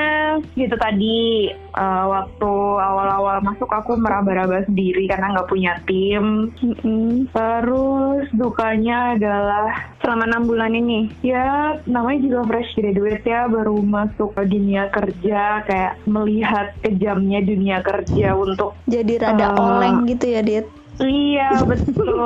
gitu 0.54 0.76
tadi 0.78 1.52
uh, 1.74 2.06
waktu 2.10 2.54
awal-awal 2.80 3.42
masuk 3.42 3.70
aku 3.70 3.98
meraba-raba 3.98 4.66
sendiri 4.70 5.10
karena 5.10 5.34
nggak 5.34 5.50
punya 5.50 5.74
tim 5.90 6.54
Mm-mm. 6.62 7.30
terus 7.34 8.26
dukanya 8.34 9.18
adalah 9.18 9.93
selama 10.04 10.28
enam 10.28 10.44
bulan 10.44 10.76
ini, 10.76 11.08
ya 11.24 11.80
namanya 11.88 12.20
juga 12.20 12.40
fresh 12.46 12.76
graduate 12.76 13.24
ya 13.24 13.48
baru 13.48 13.80
masuk 13.80 14.36
ke 14.36 14.44
dunia 14.46 14.92
kerja 14.92 15.64
kayak 15.64 15.96
melihat 16.04 16.76
kejamnya 16.84 17.40
dunia 17.40 17.80
kerja 17.80 18.36
untuk 18.36 18.76
Jadi 18.86 19.16
rada 19.16 19.48
Eh, 19.48 19.56
oleng 19.56 20.04
gitu 20.06 20.26
ya, 20.28 20.44
Dit. 20.44 20.68
iya 21.00 21.64
betul. 21.72 22.20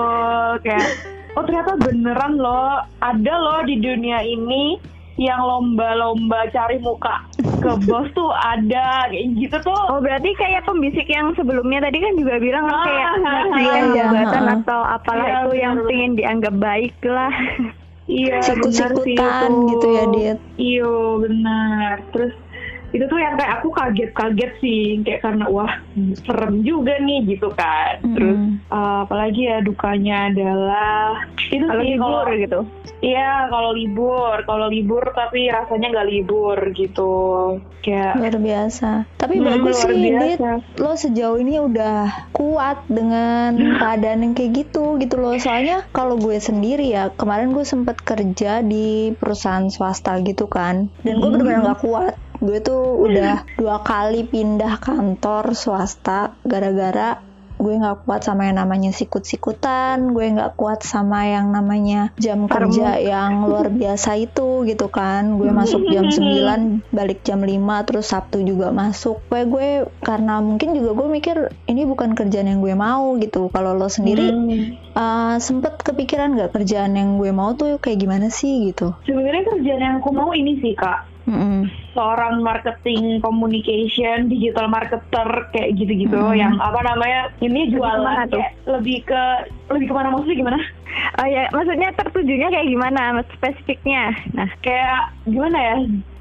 Kayak 0.60 0.89
oh 1.38 1.43
ternyata 1.46 1.77
beneran 1.77 2.34
loh 2.36 2.81
ada 2.98 3.34
loh 3.38 3.62
di 3.62 3.77
dunia 3.77 4.25
ini 4.25 4.81
yang 5.17 5.41
lomba-lomba 5.41 6.45
cari 6.50 6.77
muka 6.77 7.25
ke 7.57 7.71
bos 7.83 8.05
tuh 8.13 8.29
ada 8.29 9.09
kayak 9.09 9.33
gitu 9.33 9.57
tuh 9.59 9.81
Oh 9.89 9.97
berarti 9.97 10.29
kayak 10.33 10.62
pembisik 10.63 11.09
yang 11.09 11.33
sebelumnya 11.33 11.81
tadi 11.81 11.97
kan 11.97 12.13
juga 12.13 12.38
bilang 12.38 12.63
kan 12.63 12.75
Ah, 12.75 12.86
kayak 12.86 13.09
ah, 13.17 13.43
naikkan 13.50 13.86
iya, 13.88 13.95
jabatan 13.97 14.43
ah. 14.45 14.55
atau 14.62 14.79
apalah 14.86 15.25
Iya, 15.25 15.38
itu 15.41 15.51
yang 15.57 15.74
benar, 15.75 15.88
pengen 15.89 16.12
dianggap 16.13 16.55
baik 16.55 16.95
lah. 17.03 17.33
Iya, 18.07 18.39
Sikut-sikutan 18.39 19.51
itu. 19.51 19.67
gitu 19.67 19.88
ya, 19.89 20.03
Dit. 20.07 20.39
Iya, 20.55 20.93
benar. 21.19 21.93
Terus 22.15 22.33
itu 22.97 23.05
tuh 23.05 23.15
yang 23.15 23.37
kayak 23.37 23.61
aku 23.61 23.69
kaget-kaget 23.69 24.51
sih, 24.57 24.81
kayak 25.01 25.21
karena 25.21 25.45
wah 25.47 25.69
serem 26.19 26.61
juga 26.61 26.97
nih 26.97 27.29
gitu 27.29 27.53
kan. 27.53 28.01
Terus 28.01 28.35
Mm-mm. 28.35 28.67
uh, 28.67 29.05
apalagi 29.05 29.45
ya 29.45 29.61
dukanya 29.61 30.33
adalah 30.33 31.21
itu 31.47 31.63
Kalau 31.63 31.79
sih 31.79 31.93
libur 31.93 32.25
kalau 32.25 32.41
gitu. 32.41 32.59
iya 32.99 33.45
kalau 33.47 33.71
libur, 33.71 34.35
kalau 34.43 34.67
libur 34.67 35.03
tapi 35.13 35.47
rasanya 35.47 35.93
nggak 35.93 36.09
libur 36.09 36.57
gitu. 36.73 37.13
Kayak 37.79 38.17
Luar 38.17 38.35
biasa. 38.35 38.89
Tapi 39.15 39.35
Hmm, 39.37 39.45
bagus 39.45 39.75
sih, 39.79 39.95
Dit. 39.95 40.39
biasa. 40.39 40.49
Lo 40.75 40.91
sejauh 40.93 41.37
ini 41.37 41.55
udah 41.55 41.97
kuat 42.31 42.83
dengan 42.87 43.55
keadaan 43.77 44.21
yang 44.21 44.33
kayak 44.33 44.65
gitu 44.65 44.97
gitu 44.97 45.15
loh. 45.15 45.37
Soalnya 45.37 45.85
kalau 45.89 46.17
gue 46.17 46.35
sendiri 46.35 46.89
ya, 46.89 47.13
kemarin 47.13 47.53
gue 47.53 47.63
sempet 47.63 47.95
kerja 47.99 48.59
di 48.59 49.13
perusahaan 49.13 49.67
swasta 49.67 50.19
gitu 50.21 50.47
kan. 50.47 50.89
Dan 51.01 51.17
gue 51.17 51.27
Hmm. 51.27 51.35
bener-bener 51.37 51.61
gak 51.65 51.81
kuat. 51.81 52.13
Gue 52.38 52.62
tuh 52.62 53.01
udah 53.08 53.46
dua 53.58 53.82
kali 53.82 54.25
pindah 54.27 54.77
kantor 54.82 55.58
swasta 55.58 56.38
gara-gara 56.46 57.27
gue 57.58 57.74
nggak 57.74 58.06
kuat 58.06 58.22
sama 58.22 58.46
yang 58.46 58.62
namanya 58.62 58.94
sikut-sikutan, 58.94 60.13
gue 60.13 60.25
nggak 60.29 60.53
kuat 60.53 60.86
sama 60.86 61.25
yang 61.25 61.50
namanya 61.50 62.13
jam 62.22 62.46
kerja 62.46 63.01
yang 63.01 63.50
luar 63.50 63.74
biasa 63.74 64.13
itu 64.22 64.62
gitu 64.70 64.88
kan. 64.94 65.41
Gue 65.41 65.50
masuk 65.50 65.89
jam 65.89 66.06
9, 66.13 66.94
balik 66.94 67.25
jam 67.25 67.41
5, 67.41 67.58
terus 67.89 68.13
Sabtu 68.13 68.46
juga 68.46 68.70
masuk. 68.70 69.25
Gue 69.34 69.50
gue 69.50 69.70
karena 70.06 70.38
mungkin 70.38 70.77
juga 70.77 70.94
gue 70.94 71.08
mikir 71.10 71.38
ini 71.65 71.89
bukan 71.89 72.13
kerjaan 72.13 72.46
yang 72.46 72.62
gue 72.62 72.77
mau 72.77 73.17
gitu. 73.17 73.50
Kalau 73.50 73.74
lo 73.74 73.89
sendiri 73.89 74.29
hmm, 74.29 74.94
eh, 74.94 75.36
sempet 75.41 75.82
kepikiran 75.82 76.38
nggak 76.38 76.53
kerjaan 76.53 76.94
yang 76.94 77.17
gue 77.17 77.34
mau 77.34 77.58
tuh 77.58 77.82
kayak 77.82 77.98
gimana 77.98 78.29
sih 78.29 78.70
gitu? 78.70 78.94
sebenarnya 79.10 79.44
kerjaan 79.50 79.82
yang 79.82 79.96
aku 79.98 80.10
mau 80.13 80.29
ini 80.32 80.62
sih 80.62 80.77
kak. 80.77 81.16
Mm-mm. 81.27 81.67
seorang 81.91 82.39
marketing 82.39 83.19
communication 83.19 84.31
digital 84.31 84.72
marketer 84.72 85.27
kayak 85.51 85.75
gitu-gitu 85.75 86.15
Hmm. 86.15 86.39
yang 86.39 86.53
apa 86.55 86.79
namanya 86.88 87.36
ini 87.43 87.67
jualan 87.67 88.31
tuh? 88.31 88.39
lebih 88.63 89.03
ke 89.03 89.24
lebih 89.67 89.91
ke 89.91 89.93
mana 89.93 90.15
maksudnya 90.15 90.39
gimana 90.39 90.60
Oh 91.22 91.27
ya, 91.29 91.46
maksudnya 91.53 91.93
tertujunya 91.93 92.50
kayak 92.50 92.74
gimana 92.74 93.22
spesifiknya? 93.38 94.17
Nah, 94.34 94.50
kayak 94.65 95.13
gimana 95.29 95.57
ya 95.60 95.75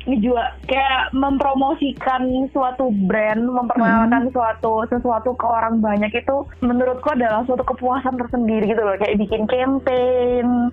ngejual 0.06 0.38
kayak 0.64 1.10
mempromosikan 1.12 2.22
suatu 2.48 2.88
brand 3.04 3.42
memperkenalkan 3.42 4.30
suatu 4.30 4.86
sesuatu 4.86 5.34
ke 5.34 5.44
orang 5.44 5.78
banyak 5.78 6.10
itu 6.12 6.36
menurutku 6.60 7.10
adalah 7.10 7.42
suatu 7.42 7.62
kepuasan 7.62 8.14
tersendiri 8.16 8.66
gitu 8.66 8.80
loh 8.80 8.94
kayak 8.96 9.18
bikin 9.18 9.44
campaign 9.44 10.70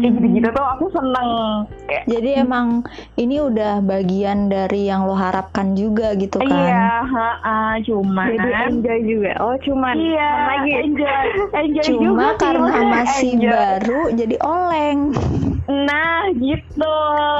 kayak 0.00 0.12
gitu-gitu 0.12 0.48
tuh 0.50 0.66
aku 0.66 0.88
seneng 0.90 1.28
kayak 1.84 2.04
Jadi 2.06 2.30
emang 2.36 2.82
ini 3.14 3.36
udah 3.38 3.80
bagian 3.80 4.48
dari 4.48 4.88
yang 4.88 5.04
lo 5.04 5.12
harapkan 5.12 5.72
juga 5.72 6.16
gitu 6.16 6.40
kan? 6.40 6.48
iya 6.48 7.04
ha, 7.04 7.28
cuman 7.78 8.28
jadi 8.30 8.50
enjoy 8.66 8.98
juga. 9.04 9.32
Oh, 9.38 9.54
cuman 9.58 9.94
Iya, 9.94 10.30
lagi. 10.48 10.72
enjoy, 10.80 11.24
enjoy 11.54 11.84
juga 11.84 12.06
Cuma 12.08 12.26
sih, 12.26 12.38
karena 12.38 12.60
maksudnya 12.64 12.88
masih 12.90 13.30
enjoy. 13.30 13.50
baru 13.50 14.00
jadi 14.16 14.36
oleng. 14.40 14.98
Nah, 15.70 16.20
gitu. 16.34 16.96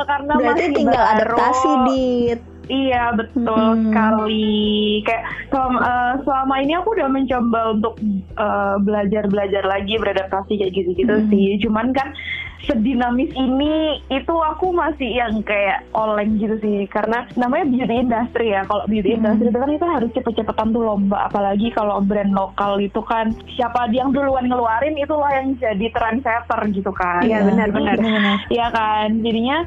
Karena 0.06 0.32
Berarti 0.32 0.62
masih 0.62 0.76
tinggal 0.76 1.02
baru. 1.02 1.10
Adaptasi, 1.32 1.70
Dit. 1.86 2.40
Iya, 2.70 3.10
betul 3.12 3.42
Mm-mm. 3.50 3.90
sekali. 3.90 4.62
Kayak 5.02 5.24
selama, 5.50 5.78
eh, 5.80 6.12
selama 6.22 6.54
ini 6.60 6.72
aku 6.72 6.88
udah 6.94 7.08
mencoba 7.08 7.60
untuk 7.74 7.94
eh, 8.32 8.76
belajar-belajar 8.78 9.64
lagi, 9.64 9.94
beradaptasi 9.96 10.52
kayak 10.54 10.72
gitu-gitu 10.72 11.10
Mm. 11.12 11.26
sih. 11.28 11.58
Cuman 11.60 11.90
kan 11.90 12.14
sedinamis 12.62 13.32
ini 13.32 13.72
itu 14.06 14.34
aku 14.36 14.70
masih 14.70 15.16
yang 15.16 15.40
kayak 15.40 15.80
oleng 15.90 16.36
gitu 16.36 16.60
sih 16.60 16.84
karena 16.86 17.24
namanya 17.32 17.64
beauty 17.66 17.94
industry 17.98 18.52
ya 18.52 18.68
kalau 18.68 18.84
beauty 18.84 19.16
Hmm. 19.16 19.32
industry 19.32 19.48
itu 19.48 19.58
kan 19.58 19.70
itu 19.72 19.86
harus 19.88 20.10
cepet-cepetan 20.12 20.68
tuh 20.70 20.84
lomba 20.84 21.24
apalagi 21.24 21.72
kalau 21.72 22.04
brand 22.04 22.30
lokal 22.30 22.76
itu 22.76 23.00
kan 23.00 23.32
siapa 23.50 23.88
yang 23.90 24.12
duluan 24.12 24.44
ngeluarin 24.44 24.92
itulah 24.94 25.32
yang 25.32 25.56
jadi 25.56 25.86
trendsetter 25.88 26.60
gitu 26.68 26.92
kan 26.92 27.24
Iya, 27.24 27.42
benar, 27.42 27.66
Jadi, 27.66 27.76
benar. 27.80 27.96
benar. 27.96 28.36
Iya 28.46 28.66
kan, 28.68 29.08
jadinya 29.18 29.58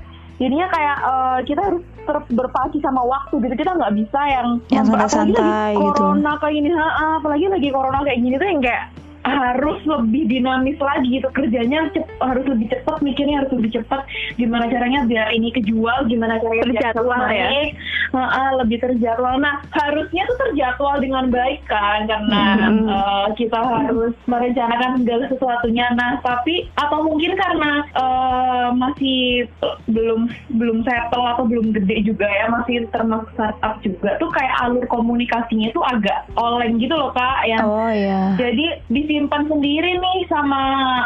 jadinya 0.43 0.67
kayak 0.67 0.97
eh, 1.00 1.39
kita 1.47 1.62
harus 1.63 1.83
terus 2.03 2.25
berpacu 2.35 2.77
sama 2.83 3.00
waktu 3.07 3.35
gitu 3.47 3.55
kita 3.55 3.71
nggak 3.79 3.93
bisa 3.95 4.19
yang 4.27 4.47
Yang 4.67 4.85
apalagi 4.91 5.12
santai-santai 5.15 5.71
lagi 5.71 5.79
gitu. 5.79 6.01
corona 6.03 6.31
kayak 6.35 6.53
gini, 6.59 6.69
ha, 6.75 6.88
apalagi 7.15 7.45
lagi 7.47 7.69
corona 7.71 8.00
kayak 8.03 8.19
gini 8.19 8.35
tuh 8.35 8.47
yang 8.51 8.59
kayak 8.59 8.83
harus 9.24 9.80
lebih 9.84 10.27
dinamis 10.27 10.75
lagi 10.77 11.08
gitu 11.10 11.32
kerjanya 11.32 11.88
cep- 11.92 12.12
harus 12.20 12.44
lebih 12.44 12.68
cepat 12.70 13.00
mikirnya 13.00 13.39
harus 13.39 13.51
lebih 13.56 13.72
cepat 13.74 14.03
gimana 14.36 14.68
caranya 14.68 15.08
biar 15.08 15.32
ini 15.32 15.48
kejual 15.50 16.06
gimana 16.06 16.38
caranya 16.38 16.65
biar 16.68 16.82
Terjadwal 16.84 17.24
ya. 17.25 17.48
ha, 18.13 18.44
lebih 18.60 18.77
terjadwal 18.77 19.39
nah 19.39 19.63
harusnya 19.72 20.24
tuh 20.25 20.38
terjadwal 20.44 20.96
dengan 21.00 21.25
baik 21.27 21.63
kan 21.65 22.06
karena 22.06 22.42
Hmm. 22.53 22.86
eh, 22.86 23.27
kita 23.36 23.58
harus 23.58 24.13
merencanakan 24.25 25.00
segala 25.00 25.24
sesuatunya 25.27 25.86
nah 25.94 26.20
tapi 26.20 26.68
atau 26.75 27.00
mungkin 27.01 27.34
karena 27.34 27.72
eh, 27.89 28.68
masih 28.74 29.48
belum 29.88 30.27
belum 30.51 30.84
settle 30.84 31.25
atau 31.25 31.44
belum 31.44 31.72
gede 31.72 32.03
juga 32.03 32.27
ya 32.27 32.51
masih 32.51 32.86
termasuk 32.89 33.32
startup 33.34 33.80
juga 33.80 34.15
tuh 34.18 34.30
kayak 34.30 34.53
alur 34.60 34.86
komunikasinya 34.86 35.72
tuh 35.72 35.84
agak 35.84 36.27
oleng 36.36 36.75
gitu 36.75 36.94
loh 36.94 37.10
kak 37.10 37.48
yang 37.48 37.63
Oh 37.63 37.88
ya. 37.89 38.36
jadi 38.36 38.84
disimpan 39.13 39.46
sendiri 39.46 40.01
nih 40.01 40.20
sama 40.25 40.63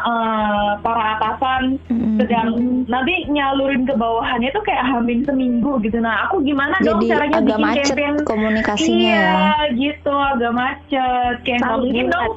eh, 0.08 0.72
para 0.80 1.20
atasan. 1.20 1.76
Mm-mm. 1.92 2.16
sedang 2.18 2.50
nanti 2.88 3.28
nyalurin 3.28 3.84
ke 3.84 3.94
bawahannya 3.94 4.50
tuh 4.56 4.64
kayak 4.64 4.88
hamin 4.88 5.28
seminggu 5.28 5.76
gitu. 5.84 6.00
Nah 6.00 6.24
aku 6.26 6.40
gimana 6.40 6.80
dong 6.82 7.04
Jadi 7.04 7.12
caranya 7.12 7.44
agak 7.44 7.60
bikin 7.60 7.68
macet 7.68 7.86
campaign? 8.00 8.16
komunikasinya 8.24 8.96
iya 8.96 9.28
ya. 9.68 9.76
gitu 9.76 10.14
agak 10.16 10.54
macet. 10.56 11.36
Kayak 11.44 11.60
nggak 11.68 11.80
mungkin 11.84 12.06
dong 12.08 12.32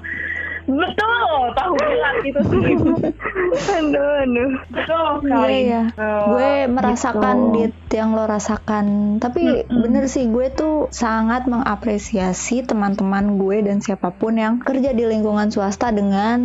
Betul, 0.71 1.31
tahu 1.53 1.73
bulat 1.75 2.17
itu 2.23 2.41
sih. 2.45 2.75
aduh 3.81 4.13
aduh 4.21 4.51
Betul 4.69 4.99
Iya 5.01 5.19
sekali. 5.21 5.59
ya, 5.65 5.83
Betul. 5.91 6.21
gue 6.29 6.51
merasakan 6.71 7.37
Gitu. 7.41 7.55
dit 7.57 7.75
yang 7.93 8.11
lo 8.13 8.25
rasakan. 8.25 8.87
Tapi 9.19 9.43
bener 9.67 10.05
sih 10.07 10.27
gue 10.27 10.47
tuh 10.51 10.75
sangat 10.91 11.47
mengapresiasi 11.47 12.63
teman-teman 12.63 13.35
gue 13.37 13.63
dan 13.63 13.81
siapa 13.81 14.13
pun 14.13 14.37
yang 14.37 14.61
kerja 14.61 14.91
di 14.91 15.03
lingkungan 15.03 15.49
swasta 15.49 15.91
dengan 15.91 16.39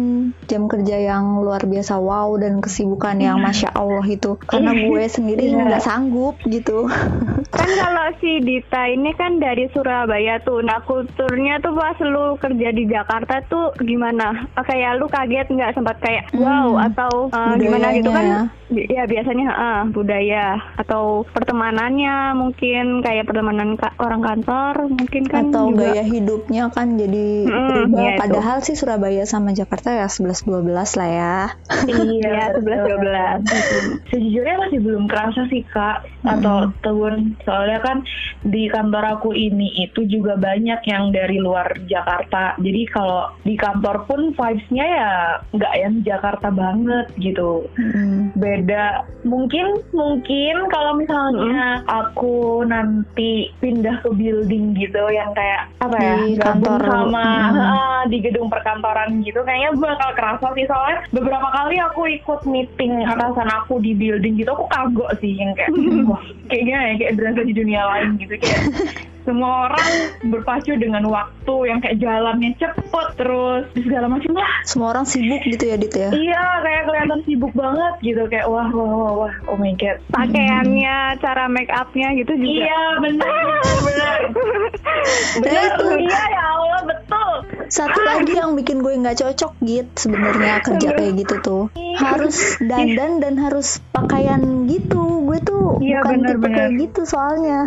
jam 0.43 0.65
kerja 0.65 0.97
yang 0.97 1.37
luar 1.37 1.61
biasa 1.63 1.97
wow 1.97 2.33
dan 2.35 2.59
kesibukan 2.59 3.19
yang 3.19 3.37
masya 3.37 3.69
Allah 3.71 4.03
itu. 4.03 4.39
Karena 4.41 4.71
gue 4.85 5.03
sendiri 5.05 5.43
Iya. 5.45 5.67
nggak 5.67 5.83
sanggup 5.83 6.39
gitu. 6.43 6.87
kan 7.55 7.69
kalau 7.69 8.07
si 8.15 8.39
Dita 8.39 8.87
ini 8.87 9.11
kan 9.13 9.37
dari 9.37 9.67
Surabaya 9.69 10.39
tuh 10.39 10.61
nah 10.61 10.79
kulturnya 10.81 11.59
tuh 11.59 11.75
pas 11.75 11.97
lu 11.99 12.35
kerja 12.35 12.69
di 12.71 12.85
Jakarta 12.85 13.43
tuh 13.43 13.75
gimana 13.77 14.14
Ah, 14.17 14.35
kayak 14.63 14.97
lu 14.97 15.05
kaget 15.07 15.47
nggak 15.49 15.73
sempat 15.73 15.99
kayak 15.99 16.23
wow 16.33 16.79
atau 16.79 17.27
uh, 17.29 17.53
gimana? 17.55 17.91
gitu 17.91 18.07
Budayanya 18.07 18.11
kan 18.11 18.25
Bi- 18.25 18.64
ya 18.69 19.05
biasanya 19.05 19.49
ah, 19.51 19.81
budaya 19.85 20.57
atau 20.75 21.21
pertemanannya 21.29 22.33
mungkin 22.33 22.99
kayak 22.99 23.29
pertemanan 23.29 23.77
ka- 23.77 23.93
orang 23.97 24.25
kantor 24.25 24.89
mungkin 24.89 25.23
kan 25.29 25.49
Atau 25.49 25.69
juga 25.69 25.93
gaya 25.93 26.03
hidupnya 26.03 26.63
kan 26.73 26.97
jadi 26.97 27.45
Mm-mm, 27.45 27.69
berubah. 27.91 28.01
itu. 28.09 28.21
Padahal 28.25 28.57
sih 28.61 28.73
Surabaya 28.73 29.23
sama 29.23 29.53
Jakarta 29.53 29.93
ya 29.93 30.09
11-12 30.09 30.65
lah 30.97 31.09
ya. 31.09 31.37
Iya, 31.85 32.39
11-12. 32.57 34.09
Sejujurnya 34.09 34.55
masih 34.57 34.79
belum 34.81 35.05
kerasa 35.05 35.45
sih 35.47 35.61
kak 35.65 36.05
atau 36.25 36.73
tahun 36.81 37.37
soalnya 37.45 37.79
kan 37.81 38.01
di 38.41 38.65
kantor 38.65 39.19
aku 39.19 39.33
ini 39.33 39.85
itu 39.85 40.05
juga 40.05 40.33
banyak 40.35 40.81
yang 40.85 41.13
dari 41.13 41.37
luar 41.37 41.69
Jakarta. 41.85 42.57
Jadi 42.57 42.81
kalau 42.89 43.29
di 43.41 43.53
kantor 43.53 44.09
pun 44.09 44.33
vibes-nya 44.33 44.85
ya 44.85 45.11
nggak 45.53 45.73
yang 45.77 45.95
Jakarta 46.01 46.49
banget 46.49 47.13
gitu. 47.17 47.69
Mm. 47.77 48.33
Beda. 48.55 48.85
Mungkin 49.27 49.83
mungkin 49.91 50.55
kalau 50.71 50.95
misalnya 50.95 51.83
aku 51.89 52.63
nanti 52.63 53.51
pindah 53.59 53.99
ke 53.99 54.09
building 54.15 54.77
gitu 54.79 55.03
yang 55.11 55.35
kayak 55.35 55.67
apa 55.83 55.97
ya 55.99 56.15
Di 56.23 56.31
gabung 56.39 56.63
kantor. 56.63 56.81
sama 56.87 57.25
Hmm. 57.25 57.59
ah, 57.75 58.01
di 58.07 58.17
gedung 58.23 58.47
perkantoran 58.47 59.19
gitu 59.25 59.43
kayaknya 59.43 59.75
bakal 59.75 60.09
kerasa 60.15 60.47
sih. 60.55 60.65
Soalnya 60.65 61.03
beberapa 61.11 61.49
kali 61.51 61.75
aku 61.81 62.01
ikut 62.07 62.41
meeting 62.47 63.03
atasan 63.03 63.49
aku 63.51 63.81
di 63.83 63.91
building 63.91 64.39
gitu 64.39 64.51
aku 64.55 64.65
kagok 64.71 65.11
sih 65.19 65.35
yang 65.35 65.51
kayak 65.57 65.73
wah 66.09 66.23
kayaknya 66.47 66.77
ya 66.79 66.93
kayak 67.01 67.13
berasa 67.19 67.41
di 67.43 67.53
dunia 67.53 67.81
lain 67.91 68.15
gitu. 68.21 68.33
Kayak 68.39 68.61
semua 69.25 69.67
orang 69.67 69.87
berpacu 70.29 70.77
dengan 70.77 71.03
waktu 71.09 71.55
yang 71.65 71.81
kayak 71.81 71.97
jalannya 71.97 72.53
cepet 72.61 73.07
terus 73.17 73.65
segala 73.73 74.05
macam 74.07 74.31
lah. 74.37 74.51
Semua 74.63 74.87
orang 74.93 75.05
sibuk 75.09 75.41
gitu 75.43 75.65
ya 75.65 75.75
Dit 75.75 75.93
ya. 75.97 76.09
Iya, 76.13 76.43
kayak 76.61 76.81
kelihatan 76.85 77.19
sibuk 77.25 77.53
banget 77.57 77.93
gitu. 78.05 78.21
Kayak 78.29 78.47
wah 78.47 78.69
wah 78.69 78.93
wah 78.93 79.13
wah 79.25 79.33
oh 79.49 79.57
my 79.57 79.73
god. 79.75 79.97
pakaiannya 80.13 81.17
cara 81.19 81.49
make 81.49 81.73
upnya 81.73 82.13
gitu 82.15 82.33
juga. 82.37 82.69
Iya 82.69 82.81
benar. 83.01 83.43
Benar. 83.81 84.19
Itu 85.65 85.85
Iya 85.95 86.23
ya 86.31 86.43
Allah 86.55 86.81
betul. 86.85 87.31
satu 87.65 87.99
lagi 88.05 88.37
yang 88.37 88.53
bikin 88.53 88.85
gue 88.85 88.93
nggak 88.93 89.17
cocok 89.25 89.57
gitu 89.65 89.89
sebenarnya 89.97 90.61
kerja 90.61 90.89
kayak 90.93 91.13
gitu 91.25 91.35
tuh. 91.41 91.63
Harus 91.97 92.37
dandan 92.69 93.19
dan 93.19 93.41
harus 93.41 93.81
pakaian 93.89 94.69
gitu 94.69 95.24
gue 95.35 95.43
tuh 95.43 95.65
Iya, 95.77 95.99
bukan 95.99 96.15
tipe 96.15 96.23
benar-benar. 96.23 96.55
kayak 96.55 96.71
gitu 96.79 97.01
soalnya 97.03 97.59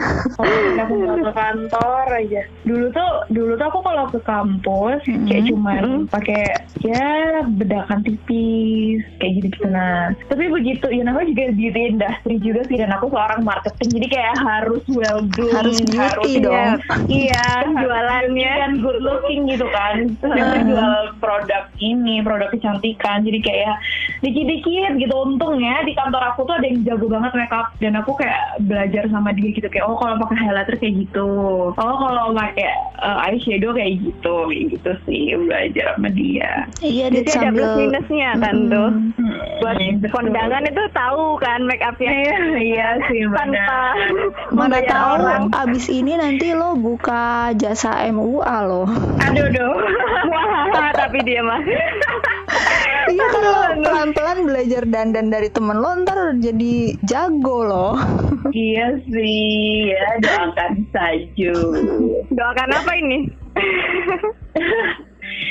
aku 0.79 0.93
nggak 0.97 1.17
ke 1.21 1.33
kantor 1.35 2.07
aja. 2.11 2.43
Dulu 2.65 2.87
tuh 2.89 3.11
dulu 3.29 3.53
tuh 3.55 3.67
aku 3.69 3.79
kalau 3.83 4.05
ke 4.09 4.21
kampus 4.21 5.01
kayak 5.05 5.45
cuman 5.47 5.83
pakai 6.09 6.43
ya 6.81 7.09
bedakan 7.47 8.01
tipis 8.01 9.05
kayak 9.19 9.33
gitu 9.37 9.47
gitu 9.51 9.67
nah. 9.67 10.13
Tapi 10.27 10.49
begitu 10.49 10.87
ya 10.89 11.03
namanya 11.03 11.29
juga 11.29 11.45
beauty 11.53 11.83
industry 11.91 12.35
juga 12.39 12.61
sih 12.65 12.77
dan 12.77 12.91
aku 12.91 13.09
seorang 13.09 13.41
marketing 13.43 13.89
jadi 13.95 14.07
kayak 14.09 14.35
harus 14.39 14.83
well 14.89 15.21
groomed 15.27 15.53
Harus 15.55 15.79
beauty 15.83 16.41
dong. 16.41 16.81
Iya, 17.07 17.47
Jualannya. 17.81 18.51
kan 18.59 18.73
good 18.79 19.01
looking 19.01 19.47
gitu 19.47 19.67
kan. 19.69 20.17
Terus 20.19 20.33
aku 20.35 20.57
jual 20.67 20.93
produk 21.19 21.65
ini, 21.79 22.21
produk 22.21 22.49
kecantikan. 22.49 23.23
Jadi 23.23 23.39
kayak 23.41 23.77
dikit-dikit 24.21 24.97
gitu. 24.97 25.15
Untungnya 25.15 25.83
di 25.83 25.93
kantor 25.93 26.33
aku 26.33 26.45
tuh 26.45 26.55
ada 26.55 26.67
yang 26.67 26.81
jago 26.83 27.07
banget 27.07 27.33
makeup 27.59 27.75
dan 27.83 27.93
aku 27.99 28.11
kayak 28.15 28.43
belajar 28.63 29.05
sama 29.11 29.35
dia 29.35 29.51
gitu 29.51 29.67
kayak 29.67 29.87
oh 29.87 29.99
kalau 29.99 30.15
pakai 30.23 30.37
highlighter 30.39 30.77
kayak 30.79 30.95
gitu. 31.07 31.29
Oh 31.75 31.95
kalau 31.99 32.31
pakai 32.35 32.71
uh, 33.03 33.27
eyeshadow 33.27 33.75
kayak 33.75 33.99
gitu, 33.99 34.35
kayak 34.47 34.65
gitu 34.79 34.91
sih 35.07 35.35
belajar 35.35 35.87
sama 35.99 36.09
dia. 36.15 36.51
iya 36.79 37.11
jadi 37.11 37.31
ada 37.35 37.51
plus 37.51 37.75
minusnya 37.79 38.31
kan 38.39 38.57
tuh 38.71 38.91
buat 39.59 39.77
Betul. 39.79 40.11
kondangan 40.15 40.63
itu 40.63 40.83
tahu 40.95 41.23
kan 41.43 41.61
make 41.67 41.83
upnya 41.83 42.11
Iya, 42.15 42.39
iya 42.63 42.89
sih 43.11 43.27
tanpa 43.35 43.79
mana 44.57 44.79
tahu 44.87 45.09
orang 45.27 45.45
abis 45.51 45.91
ini 45.91 46.15
nanti 46.15 46.55
lo 46.55 46.79
buka 46.79 47.51
jasa 47.59 48.07
MUA 48.15 48.57
lo 48.71 48.87
Aduh. 49.19 49.75
Wah, 50.31 50.91
tapi 50.95 51.25
dia 51.27 51.43
mah 51.43 51.59
lo 53.37 53.61
pelan-pelan 53.85 54.39
belajar 54.49 54.83
dandan 54.89 55.29
dari 55.29 55.49
temen 55.53 55.79
lo 55.79 55.91
ntar 56.05 56.37
jadi 56.41 56.97
jago 57.05 57.65
lo 57.65 57.89
iya 58.57 58.97
sih, 59.09 59.93
ya 59.93 60.07
doakan 60.25 60.73
saja. 60.95 61.53
doakan 62.33 62.71
apa 62.73 62.93
ini? 62.97 63.19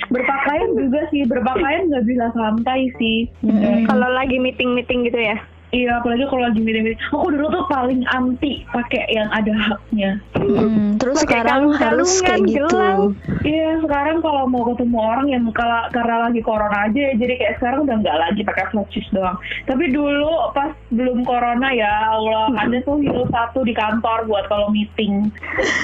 Berpakaian 0.10 0.70
juga 0.74 1.02
sih 1.14 1.22
berpakaian 1.30 1.92
nggak 1.94 2.06
bisa 2.10 2.26
santai 2.34 2.90
sih. 2.98 3.30
Kalau 3.86 4.10
lagi 4.12 4.42
meeting 4.42 4.74
meeting 4.74 5.06
gitu 5.06 5.20
ya 5.20 5.38
iya 5.70 6.00
apalagi 6.00 6.24
kalau 6.28 6.44
lagi 6.48 6.60
meeting 6.60 6.96
aku 7.12 7.28
dulu 7.28 7.48
tuh 7.50 7.66
paling 7.68 8.02
anti 8.08 8.64
pakai 8.72 9.04
yang 9.12 9.28
ada 9.30 9.52
haknya. 9.52 10.12
Hmm, 10.38 10.96
terus 10.96 11.20
Pakai 11.22 11.44
sekarang 11.44 11.62
harus 11.76 12.12
kayak 12.22 12.42
gitu. 12.48 12.68
gelang. 12.72 13.14
iya 13.44 13.76
sekarang 13.84 14.24
kalau 14.24 14.48
mau 14.48 14.64
ketemu 14.72 14.98
orang 14.98 15.28
yang 15.28 15.44
kalau 15.52 15.88
karena 15.92 16.16
lagi 16.30 16.40
corona 16.40 16.88
aja 16.88 17.00
ya, 17.12 17.14
jadi 17.16 17.34
kayak 17.36 17.54
sekarang 17.60 17.80
udah 17.84 17.96
nggak 18.00 18.18
lagi 18.18 18.42
pakai 18.44 18.66
flat 18.72 18.88
shoes 18.92 19.10
doang. 19.12 19.36
Tapi 19.68 19.84
dulu 19.92 20.32
pas 20.56 20.72
belum 20.90 21.28
corona 21.28 21.68
ya 21.72 22.16
Allah 22.16 22.48
ada 22.56 22.78
tuh 22.82 23.04
heels 23.04 23.28
satu 23.30 23.64
di 23.64 23.76
kantor 23.76 24.24
buat 24.26 24.48
kalau 24.48 24.72
meeting. 24.72 25.28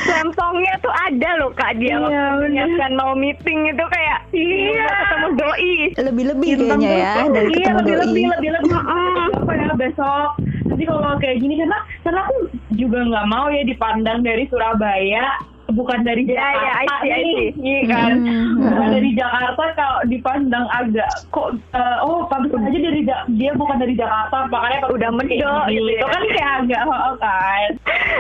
Samsungnya 0.07 0.79
tuh 0.79 0.93
ada 0.93 1.29
loh 1.39 1.51
kak. 1.53 1.75
Dia 1.75 1.91
Iya, 1.93 2.23
waktu 2.39 2.95
mau 2.95 3.13
meeting 3.13 3.69
itu 3.69 3.85
kayak 3.85 4.19
iya. 4.31 4.87
ketemu 5.05 5.27
doi. 5.35 5.75
Lebih-lebih 5.93 6.51
kayaknya 6.57 6.89
ya 6.89 7.13
dari 7.29 7.49
iya 7.51 7.69
ketemu 7.69 7.77
lebih 7.77 7.93
doi. 7.93 8.01
lebih 8.03 8.23
lebih 8.31 8.49
lebih 8.53 8.73
apa 9.33 9.51
ya 9.53 9.72
besok. 9.75 10.29
Nanti 10.67 10.83
kalau 10.85 11.17
kayak 11.19 11.37
gini 11.39 11.53
karena 11.59 11.77
karena 12.01 12.19
aku 12.25 12.35
juga 12.73 12.97
nggak 13.03 13.29
mau 13.29 13.47
ya 13.51 13.63
dipandang 13.63 14.25
dari 14.25 14.47
Surabaya 14.49 15.25
bukan 15.73 16.05
dari 16.05 16.27
Iya, 16.27 16.37
iya, 16.37 16.71
I 16.75 16.85
Jakarta 16.85 17.01
see, 17.01 17.09
I 17.09 17.21
nih, 17.23 17.47
iya 17.57 17.81
kan? 17.89 18.13
Hmm. 18.21 18.61
bukan 18.61 18.89
dari 18.93 19.09
Jakarta 19.17 19.63
kalau 19.73 19.99
dipandang 20.05 20.65
agak 20.69 21.09
kok 21.33 21.47
eh, 21.73 21.97
oh 22.05 22.29
pantas 22.29 22.61
aja 22.61 22.79
dari 22.79 23.01
Ja- 23.01 23.25
dia 23.33 23.51
bukan 23.57 23.81
dari 23.81 23.97
Jakarta 23.97 24.45
makanya 24.53 24.85
Udah 24.91 25.09
gini, 25.09 25.65
gitu 25.71 25.81
ya. 25.89 25.97
itu 25.97 26.05
kan 26.05 26.23
kayak 26.29 26.51
agak 26.61 26.81
oh, 26.85 27.15
kan. 27.17 27.69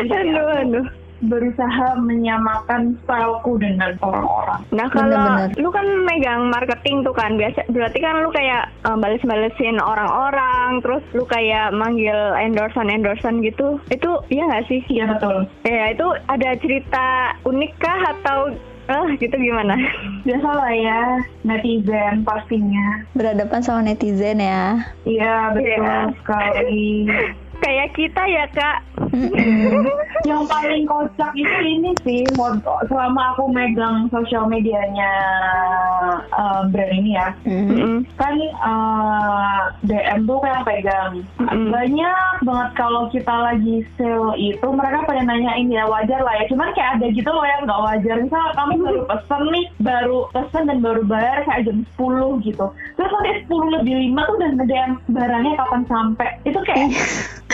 Jadi 0.09 0.29
aduh 0.33 0.49
aduh 0.65 0.85
berusaha 1.23 1.87
menyamakan 1.97 2.95
styleku 2.99 3.55
dengan 3.55 3.95
orang-orang 3.99 4.59
Nah 4.69 4.87
kalau 4.87 5.23
lu 5.55 5.69
kan 5.69 5.85
megang 6.03 6.49
marketing 6.49 7.01
tuh 7.01 7.11
kan 7.11 7.33
biasa 7.33 7.63
berarti 7.67 7.99
kan 7.99 8.19
lu 8.19 8.29
kayak 8.29 8.67
um, 8.83 8.97
bales-balesin 8.97 9.77
orang-orang 9.77 10.79
terus 10.79 11.03
lu 11.11 11.23
kayak 11.25 11.71
manggil 11.71 12.15
endorsan 12.35 12.87
endorsan 12.87 13.39
gitu 13.39 13.79
itu 13.87 14.09
iya 14.29 14.43
nggak 14.45 14.65
sih? 14.65 14.81
iya 14.87 15.05
betul 15.07 15.47
Ya 15.63 15.89
itu 15.89 16.07
ada 16.27 16.49
cerita 16.57 17.07
unik 17.43 17.71
kah 17.77 17.99
atau 18.11 18.39
eh 18.83 19.15
gitu 19.15 19.31
gimana? 19.33 19.79
biasa 20.27 20.49
lah 20.49 20.71
ya 20.71 21.01
netizen 21.41 22.23
pastinya 22.23 23.07
berhadapan 23.11 23.61
sama 23.61 23.81
netizen 23.81 24.37
ya 24.37 24.75
Iya 25.03 25.51
betul 25.51 25.71
Iya. 25.79 25.97
sekali. 26.17 26.87
kayak 27.63 27.95
kita 27.95 28.23
ya 28.27 28.45
kak. 28.51 28.83
Yang 30.29 30.43
paling 30.49 30.83
kocak 30.87 31.31
itu 31.35 31.57
ini 31.63 31.91
sih 32.03 32.23
selama 32.87 33.35
aku 33.35 33.51
megang 33.51 34.07
sosial 34.11 34.47
medianya 34.51 35.11
eh, 36.27 36.61
brand 36.69 36.93
ini 36.93 37.15
ya. 37.15 37.29
Hmm. 37.47 37.65
Mm-mm. 37.71 37.97
Kan 38.19 38.35
eh, 38.39 39.61
DM 39.87 40.19
tuh 40.27 40.39
kayak 40.43 40.65
pegang. 40.67 41.23
Mm-mm. 41.39 41.71
Banyak 41.71 42.43
banget 42.43 42.69
kalau 42.75 43.07
kita 43.13 43.31
lagi 43.31 43.87
sale 43.95 44.35
itu 44.35 44.67
mereka 44.67 45.07
pada 45.07 45.23
nanyain 45.23 45.71
ya 45.71 45.87
wajar 45.87 46.19
lah 46.19 46.35
ya. 46.43 46.45
Cuman 46.51 46.75
kayak 46.75 46.99
ada 46.99 47.07
gitu 47.11 47.29
loh 47.29 47.45
yang 47.47 47.63
nggak 47.63 47.83
wajar. 47.83 48.15
Misal 48.19 48.43
kamu 48.57 48.73
baru 48.83 49.01
pesen 49.07 49.43
nih, 49.51 49.65
baru 49.79 50.19
pesen 50.35 50.63
dan 50.67 50.77
baru 50.83 51.01
bayar 51.05 51.37
kayak 51.47 51.63
jam 51.69 51.77
10 51.95 52.47
gitu. 52.47 52.65
Terus 52.97 53.11
nanti 53.11 53.31
10 53.47 53.75
lebih 53.79 53.95
5 54.11 54.27
tuh 54.27 54.35
udah 54.39 54.49
nge-DM 54.57 54.91
barangnya 55.13 55.53
kapan 55.59 55.81
sampai. 55.87 56.29
Itu 56.43 56.59
kayak 56.65 56.89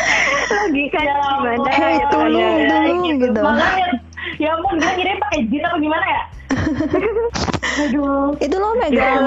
Logika 0.50 1.00
Ya 1.00 1.14
gimana? 1.14 1.54
ampun, 1.54 1.70
Hey, 1.70 1.94
gitu 1.96 2.10
tolong 2.10 2.34
ya. 2.56 2.68
dong. 2.68 2.98
gitu. 3.16 3.42
Makanya, 3.42 3.88
ya 4.36 4.50
ampun 4.52 4.76
dia 4.76 4.92
ngirim 4.92 5.18
pakai 5.20 5.40
jin 5.46 5.64
apa 5.64 5.78
gimana 5.78 6.06
ya? 6.08 6.24
Aduh. 7.80 8.34
Itu 8.38 8.56
lo 8.56 8.70
megang 8.76 9.26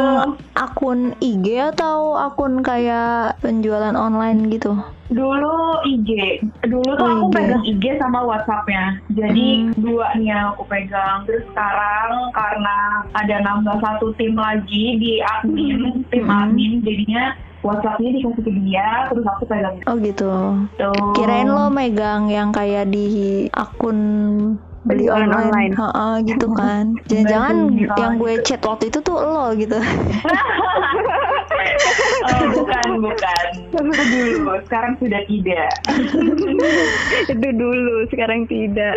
akun 0.52 1.00
IG 1.16 1.46
atau 1.72 2.18
akun 2.18 2.60
kayak 2.60 3.38
penjualan 3.38 3.94
online 3.94 4.50
gitu? 4.50 4.74
Dulu 5.08 5.56
IG. 5.84 6.40
Dulu 6.62 6.90
tuh 6.90 7.00
Oh, 7.00 7.12
aku 7.14 7.26
IG. 7.28 7.34
pegang 7.34 7.62
IG 7.64 7.84
sama 7.96 8.20
WhatsAppnya. 8.22 8.98
Jadi 9.08 9.48
Hmm. 9.62 9.72
dua 9.78 10.10
nih 10.16 10.26
yang 10.26 10.52
aku 10.52 10.66
pegang. 10.66 11.22
Terus 11.22 11.46
sekarang 11.46 12.12
karena 12.32 12.76
ada 13.14 13.36
nambah 13.40 13.76
satu 13.78 14.10
tim 14.14 14.34
lagi 14.34 14.98
di 14.98 15.22
admin, 15.22 16.02
tim 16.08 16.24
Hmm. 16.24 16.36
admin, 16.42 16.82
jadinya 16.82 17.36
WhatsAppnya 17.62 18.10
dikasih 18.18 18.42
ke 18.42 18.52
dia, 18.58 19.06
terus 19.06 19.22
aku 19.22 19.46
pegang 19.46 19.70
Oh 19.86 19.96
gitu. 20.02 20.30
itu. 20.76 20.90
Kirain 21.14 21.46
lo 21.46 21.70
megang 21.70 22.26
yang 22.26 22.50
kayak 22.50 22.90
di 22.90 23.46
akun 23.54 23.98
beli 24.82 25.06
online, 25.06 25.50
online. 25.50 25.72
Heeh, 25.78 26.14
gitu 26.26 26.46
kan. 26.60 26.84
Jangan-jangan 27.06 27.56
yang 27.98 28.12
gue 28.18 28.34
chat 28.42 28.62
waktu 28.66 28.90
itu 28.90 28.98
tuh 29.02 29.16
lo 29.18 29.54
gitu. 29.54 29.78
oh, 32.26 32.44
bukan, 32.58 32.86
bukan. 32.98 33.44
Itu 33.70 33.78
dulu, 33.82 34.52
sekarang 34.66 34.92
sudah 34.98 35.22
tidak. 35.26 35.70
Itu 37.32 37.48
dulu, 37.54 37.96
sekarang 38.10 38.46
tidak. 38.50 38.94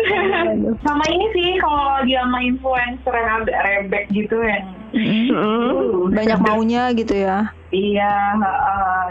Sama 0.82 1.04
ini 1.08 1.26
sih 1.32 1.50
kalau 1.62 2.02
dia 2.04 2.22
sama 2.26 2.38
influencer 2.42 3.14
yang 3.14 3.46
agak 3.46 3.60
rebek 3.64 4.04
gitu 4.10 4.36
yang. 4.42 4.66
Mm. 4.96 5.28
uh, 5.34 6.08
Banyak 6.08 6.40
maunya 6.40 6.88
gitu 6.96 7.14
ya. 7.20 7.52
Iya, 7.74 8.14
heeh. 8.40 9.04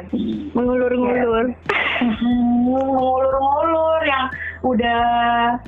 Mengulur-ngulur. 0.56 1.52
Hmm, 2.02 2.66
ngulur-ngulur 2.66 4.02
yang 4.08 4.26
udah 4.66 5.04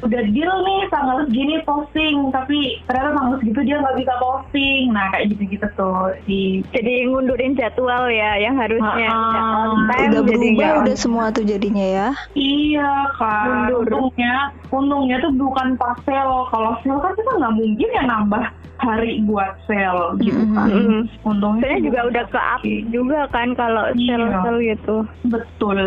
udah 0.01 0.21
deal 0.33 0.53
nih 0.65 0.81
tanggal 0.89 1.29
segini 1.29 1.61
posting 1.61 2.33
tapi 2.33 2.81
ternyata 2.89 3.13
tanggal 3.13 3.35
segitu 3.37 3.59
dia 3.61 3.77
nggak 3.77 3.97
bisa 4.01 4.13
posting. 4.17 4.83
Nah 4.89 5.05
kayak 5.13 5.25
gitu-gitu 5.37 5.67
tuh 5.77 6.17
di 6.25 6.65
Jadi 6.73 7.05
ngundurin 7.05 7.53
jadwal 7.53 8.09
ya, 8.09 8.41
yang 8.41 8.57
harusnya. 8.57 9.09
On 9.13 9.85
time 9.85 10.09
Udah 10.09 10.23
jadi 10.25 10.47
berubah 10.57 10.71
udah 10.83 10.95
semua 10.97 11.25
tuh 11.29 11.45
jadinya 11.45 11.85
ya. 11.85 12.07
iya 12.33 13.09
kan 13.21 13.69
Mundur. 13.69 13.85
untungnya 13.85 14.49
untungnya 14.73 15.17
tuh 15.21 15.31
bukan 15.37 15.77
pas 15.77 15.97
sale. 16.03 16.49
Kalau 16.49 16.73
sale 16.81 16.99
kan 16.99 17.13
kita 17.13 17.31
nggak 17.37 17.53
mungkin 17.53 17.89
ya 17.93 18.03
nambah 18.03 18.45
hari 18.77 19.21
buat 19.23 19.57
sale 19.63 20.15
gitu 20.19 20.37
kan 20.51 20.69
Mm-mm. 20.69 21.01
untungnya 21.23 21.61
Saya 21.63 21.77
juga 21.79 21.99
udah 22.05 22.25
ke 22.27 22.39
up 22.39 22.61
juga 22.87 23.19
kan 23.27 23.47
kalau 23.51 23.89
Iya. 23.91 24.15
sel-sel 24.15 24.57
gitu. 24.63 24.95
Betul. 25.25 25.77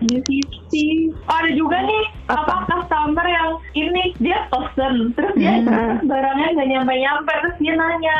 Iya 0.00 0.18
sih. 0.24 0.40
sih. 0.68 0.92
Oh, 1.24 1.34
ada 1.34 1.50
juga 1.50 1.80
nih 1.80 2.04
apa 2.28 2.54
customer 2.66 3.24
yang 3.24 3.50
ini 3.74 4.02
dia 4.18 4.44
pesen 4.46 5.12
terus 5.12 5.32
dia 5.34 5.58
Hmm. 5.58 6.04
barangnya 6.04 6.48
nggak 6.52 6.68
nyampe 6.68 6.94
nyampe 6.94 7.32
terus 7.38 7.56
dia 7.58 7.74
nanya 7.74 8.18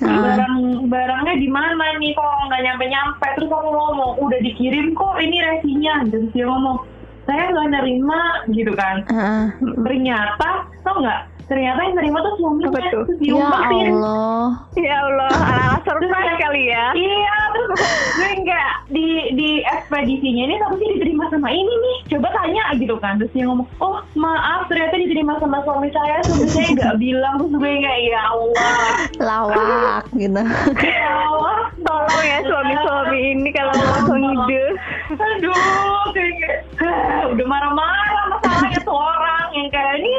Ah. 0.00 0.18
barang 0.18 0.56
barangnya 0.88 1.34
di 1.36 1.46
mana 1.46 1.70
nih 1.94 2.10
kok 2.10 2.26
nggak 2.48 2.62
nyampe 2.64 2.84
nyampe 2.86 3.26
terus 3.36 3.48
aku 3.48 3.68
ngomong 3.68 4.12
udah 4.18 4.40
dikirim 4.40 4.90
kok 4.92 5.14
ini 5.16 5.38
resinya 5.40 6.02
terus 6.04 6.26
dia 6.32 6.42
ngomong 6.42 6.82
saya 7.22 7.44
nggak 7.46 7.70
nerima 7.70 8.20
gitu 8.50 8.72
kan 8.72 9.06
Heeh. 9.06 9.44
ternyata 9.78 10.48
tau 10.82 10.98
nggak 10.98 11.20
ternyata 11.46 11.80
yang 11.82 11.96
terima 11.96 12.18
tuh 12.20 12.32
suaminya 12.36 12.68
Apa 12.70 12.78
tuh? 12.78 13.02
terus 13.04 13.08
Ya 13.12 13.18
diumpetin 13.22 13.86
Allah. 13.94 14.46
Ya 14.82 14.96
Allah, 14.98 15.30
ala-ala 15.30 15.78
surprise 15.84 16.34
kali 16.36 16.62
ya. 16.68 16.84
Iya, 16.92 17.36
terus 17.52 17.70
gue 18.12 18.30
enggak 18.40 18.70
di 18.88 19.06
di 19.32 19.50
ekspedisinya 19.62 20.42
ini 20.44 20.56
tapi 20.58 20.84
diterima 20.96 21.24
sama 21.28 21.48
ini 21.48 21.70
nih. 21.70 21.96
Coba 22.10 22.28
tanya 22.32 22.64
gitu 22.76 22.96
kan. 22.98 23.20
Terus 23.20 23.32
dia 23.32 23.44
ngomong, 23.46 23.68
"Oh, 23.78 24.00
maaf, 24.14 24.66
ternyata 24.66 24.96
diterima 24.96 25.38
sama 25.38 25.62
suami 25.62 25.88
saya. 25.92 26.18
Suami 26.24 26.46
saya 26.46 26.66
enggak 26.72 26.94
bilang." 26.98 27.36
Terus 27.38 27.52
gue 27.54 27.70
enggak, 27.70 27.96
"Ya 28.02 28.22
Allah." 28.26 28.76
Lawak 29.18 30.02
gitu. 30.12 30.42
Ya 30.82 31.10
Allah. 31.22 31.58
Tolong 31.82 32.24
ya 32.24 32.38
suami-suami 32.42 33.18
ini 33.34 33.50
kalau 33.50 33.72
langsung 33.74 34.20
ide. 34.20 34.64
Aduh, 35.12 35.54
kayak 36.10 36.32
kayak, 36.38 36.58
"Hah, 36.78 37.22
udah 37.28 37.46
marah-marah 37.46 38.41
orang 38.82 39.46
yang 39.52 39.68
kayak 39.68 39.94
ini. 39.98 40.10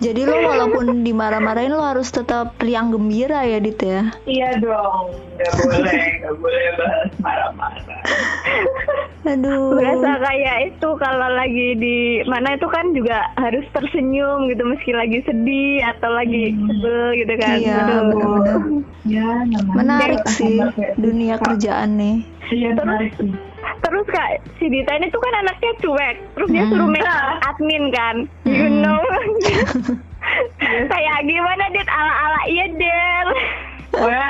Jadi 0.00 0.20
lo 0.22 0.36
walaupun 0.42 1.02
dimarah-marahin 1.02 1.70
lo 1.70 1.84
harus 1.84 2.08
tetap 2.08 2.56
riang 2.58 2.90
gembira 2.90 3.42
ya 3.42 3.58
Dit 3.58 3.78
ya. 3.78 4.08
Iya 4.24 4.58
dong, 4.58 5.12
nggak 5.36 5.52
boleh, 5.58 6.00
nggak 6.18 6.34
boleh 6.36 6.64
bahas 6.76 7.10
marah-marah. 7.18 8.02
Aduh. 9.22 9.78
Berasa 9.78 10.18
kayak 10.18 10.56
itu 10.68 10.88
kalau 10.98 11.28
lagi 11.30 11.68
di 11.78 11.98
mana 12.26 12.58
itu 12.58 12.66
kan 12.66 12.90
juga 12.90 13.22
harus 13.36 13.62
tersenyum 13.70 14.50
gitu 14.50 14.66
meski 14.66 14.90
lagi 14.90 15.22
sedih 15.22 15.78
atau 15.88 16.10
lagi 16.10 16.50
Hmm. 16.52 16.66
sebel 16.66 17.02
gitu 17.16 17.34
kan. 17.38 17.56
Iya, 17.56 17.76
Aduh. 17.78 18.02
bener-bener. 18.10 18.58
Ya, 19.02 19.26
namanya 19.46 19.78
Menarik 19.78 20.22
sih 20.26 20.58
dunia 20.96 21.38
kerjaan 21.38 21.94
nih. 21.94 22.16
Iya, 22.50 22.70
menarik 22.74 23.12
sih. 23.16 23.30
Terus 23.82 24.06
kak 24.08 24.30
si 24.56 24.70
Dita 24.70 24.94
ini 24.94 25.10
tuh 25.10 25.18
kan 25.18 25.42
anaknya 25.42 25.72
cuek, 25.82 26.16
terus 26.38 26.48
dia 26.48 26.62
Hmm. 26.62 26.70
suruh 26.70 26.88
make 26.88 27.06
admin 27.44 27.84
kan, 27.90 28.16
you 28.46 28.66
Hmm. 28.70 28.80
know. 28.80 29.00
kayak 30.92 31.18
gimana 31.26 31.64
Dit 31.70 31.88
ala-ala 31.90 32.40
iya 32.46 32.66
Del. 32.72 33.28
gue 33.92 34.22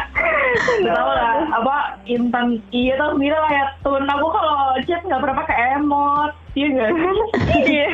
tau 0.90 1.10
lah 1.14 1.38
apa 1.62 1.76
intan 2.02 2.58
iya 2.74 2.98
tau 2.98 3.14
sendiri 3.14 3.36
lah 3.36 3.52
ya 3.52 3.64
tun 3.86 4.02
aku 4.02 4.26
kalau 4.26 4.74
chat 4.82 4.98
nggak 5.06 5.22
pernah 5.22 5.38
pakai 5.38 5.78
emot 5.78 6.32
iya 6.54 6.66
nggak 6.68 6.90
Iya. 7.62 7.88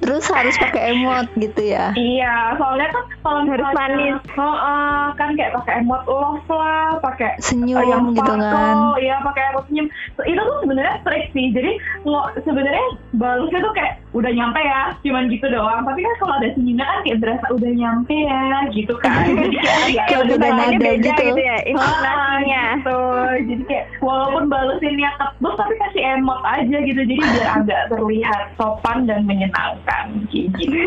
Terus 0.00 0.24
harus 0.28 0.54
pakai 0.60 0.92
emot 0.94 1.26
gitu 1.36 1.62
ya. 1.64 1.90
iya 1.96 2.54
soalnya 2.56 2.88
kan 2.92 3.04
kalau 3.24 3.40
Harus 3.48 3.68
manis. 3.72 4.16
oh, 4.36 4.54
eh, 4.54 5.06
kan 5.16 5.28
kayak 5.34 5.52
pakai 5.56 5.74
emot 5.82 6.02
love 6.04 6.44
lah 6.50 6.98
pakai 7.00 7.30
Senyum 7.40 7.80
eh, 7.80 7.86
yang 7.88 8.02
gitu 8.12 8.32
kan. 8.36 8.76
iya 9.00 9.16
pakai 9.24 9.42
emot 9.54 9.64
senyum 9.68 9.86
itu 10.22 10.40
tuh 10.40 10.56
sebenarnya 10.62 10.94
trik 11.02 11.24
sih 11.32 11.46
jadi 11.50 11.72
nggak 12.04 12.26
sebenarnya 12.44 12.86
balasnya 13.16 13.60
tuh 13.64 13.72
kayak 13.74 13.92
udah 14.14 14.30
nyampe 14.30 14.60
ya 14.62 14.80
cuman 15.02 15.24
gitu 15.26 15.46
doang 15.50 15.82
tapi 15.82 16.00
kan 16.04 16.14
kalau 16.22 16.34
ada 16.38 16.48
senyumnya 16.54 16.84
kan 16.86 16.98
kayak 17.02 17.18
berasa 17.18 17.46
udah 17.50 17.70
nyampe 17.74 18.14
ya 18.14 18.40
gitu 18.70 18.94
kan 19.02 19.24
jadi 19.34 19.58
kayak 20.06 20.08
beda 20.28 20.36
Suaranya 20.36 20.54
nada 20.54 20.76
beda 20.78 21.00
gitu. 21.00 21.22
gitu 21.24 21.40
ya 21.42 21.56
intonasinya. 21.66 22.64
Ah, 22.64 22.74
gitu. 22.78 22.98
Jadi 23.44 23.62
kayak 23.66 23.84
walaupun 24.00 24.44
balesinnya 24.46 25.10
ketebus 25.18 25.54
tapi 25.56 25.74
kasih 25.80 26.02
emot 26.18 26.40
aja 26.44 26.76
gitu. 26.80 27.00
Jadi 27.04 27.14
biar 27.20 27.48
agak 27.60 27.80
terlihat 27.86 28.44
sopan 28.54 29.04
dan 29.04 29.24
menyenangkan 29.24 30.04
kayak 30.26 30.48
gitu. 30.54 30.78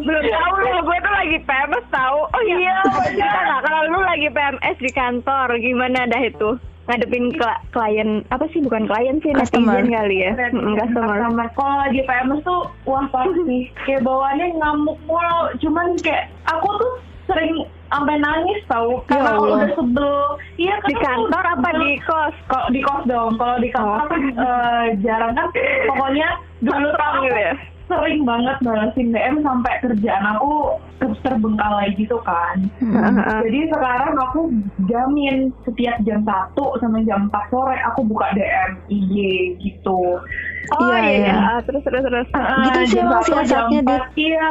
Belum 0.00 0.24
tahu 0.26 0.52
lu 0.60 0.78
gue 0.82 0.98
tuh 0.98 1.12
lagi 1.12 1.36
PMS 1.40 1.86
tahu. 1.88 2.18
Oh 2.26 2.42
iya, 2.42 2.56
Iya, 2.56 2.74
cerita 3.00 3.08
benar. 3.22 3.42
nggak 3.42 3.60
kalau 3.62 3.80
lu 3.86 4.00
lagi 4.00 4.28
PMS 4.28 4.76
di 4.78 4.90
kantor 4.90 5.46
gimana 5.56 6.00
dah 6.06 6.22
itu? 6.22 6.50
Ngadepin 6.82 7.30
kla- 7.32 7.62
klien 7.70 8.10
apa 8.28 8.50
sih 8.50 8.58
bukan 8.60 8.84
klien 8.84 9.16
sih 9.18 9.30
Customer. 9.30 9.78
netizen 9.78 9.94
kali 9.94 10.16
ya. 10.20 10.32
Mm, 10.50 10.74
customer. 10.76 11.16
Customer. 11.20 11.46
Kalau 11.52 11.74
lagi 11.78 12.00
PMS 12.02 12.40
tuh 12.42 12.60
wah 12.82 13.06
pasti 13.08 13.58
kayak 13.80 14.02
bawaannya 14.02 14.46
ngamuk 14.56 14.98
mulu. 15.04 15.40
Cuman 15.58 15.94
kayak 15.98 16.26
aku 16.44 16.68
tuh 16.76 16.92
sering 17.30 17.52
sampai 17.86 18.16
nangis 18.16 18.60
tau 18.66 19.02
karena 19.04 19.30
aku 19.32 19.44
Allah. 19.44 19.56
udah 19.56 19.70
sebel. 19.72 20.14
Iya 20.56 20.74
Di 20.84 20.94
kantor 20.96 21.44
apa 21.48 21.68
sebel. 21.68 21.80
di 21.80 21.92
kos? 22.00 22.34
Kalau 22.46 22.66
di 22.68 22.80
kos 22.80 23.02
dong, 23.04 23.32
kalau 23.36 23.56
di 23.56 23.68
kantor 23.70 23.98
Oh. 24.00 24.08
kan 24.08 24.22
eh, 24.28 24.86
jarang 25.00 25.32
kan. 25.32 25.48
Pokoknya 25.86 26.28
dulu 26.60 26.88
aku 26.90 27.18
gitu 27.24 27.40
ya? 27.40 27.54
Sering 27.90 28.22
banget 28.22 28.56
balesin 28.62 29.10
DM 29.10 29.42
sampai 29.42 29.74
kerjaan 29.80 30.24
aku 30.30 30.78
terus 30.96 31.18
terbengkalai 31.20 31.90
gitu 31.94 32.16
kan. 32.22 32.62
Mm-mm. 32.78 33.18
Jadi 33.42 33.60
sekarang 33.68 34.14
aku 34.14 34.40
jamin 34.86 35.36
setiap 35.64 35.98
jam 36.00 36.22
1 36.22 36.30
sampai 36.78 37.02
jam 37.02 37.26
4 37.26 37.50
sore 37.50 37.74
aku 37.82 38.06
buka 38.06 38.30
DM 38.30 38.70
IG 38.86 39.14
gitu. 39.58 40.22
Oh 40.70 40.86
Iya, 40.86 40.98
iya, 41.00 41.10
iya. 41.10 41.26
iya. 41.26 41.34
Ah, 41.50 41.60
terus 41.66 41.82
terus 41.82 42.04
terus. 42.04 42.28
Gitu 42.30 42.78
Ah, 42.78 42.84
sih 42.86 42.98
emang 43.00 43.24
satu, 43.24 43.32
jam 43.42 43.66
siasatnya, 43.66 43.80
empat. 43.82 44.02
Iya, 44.14 44.44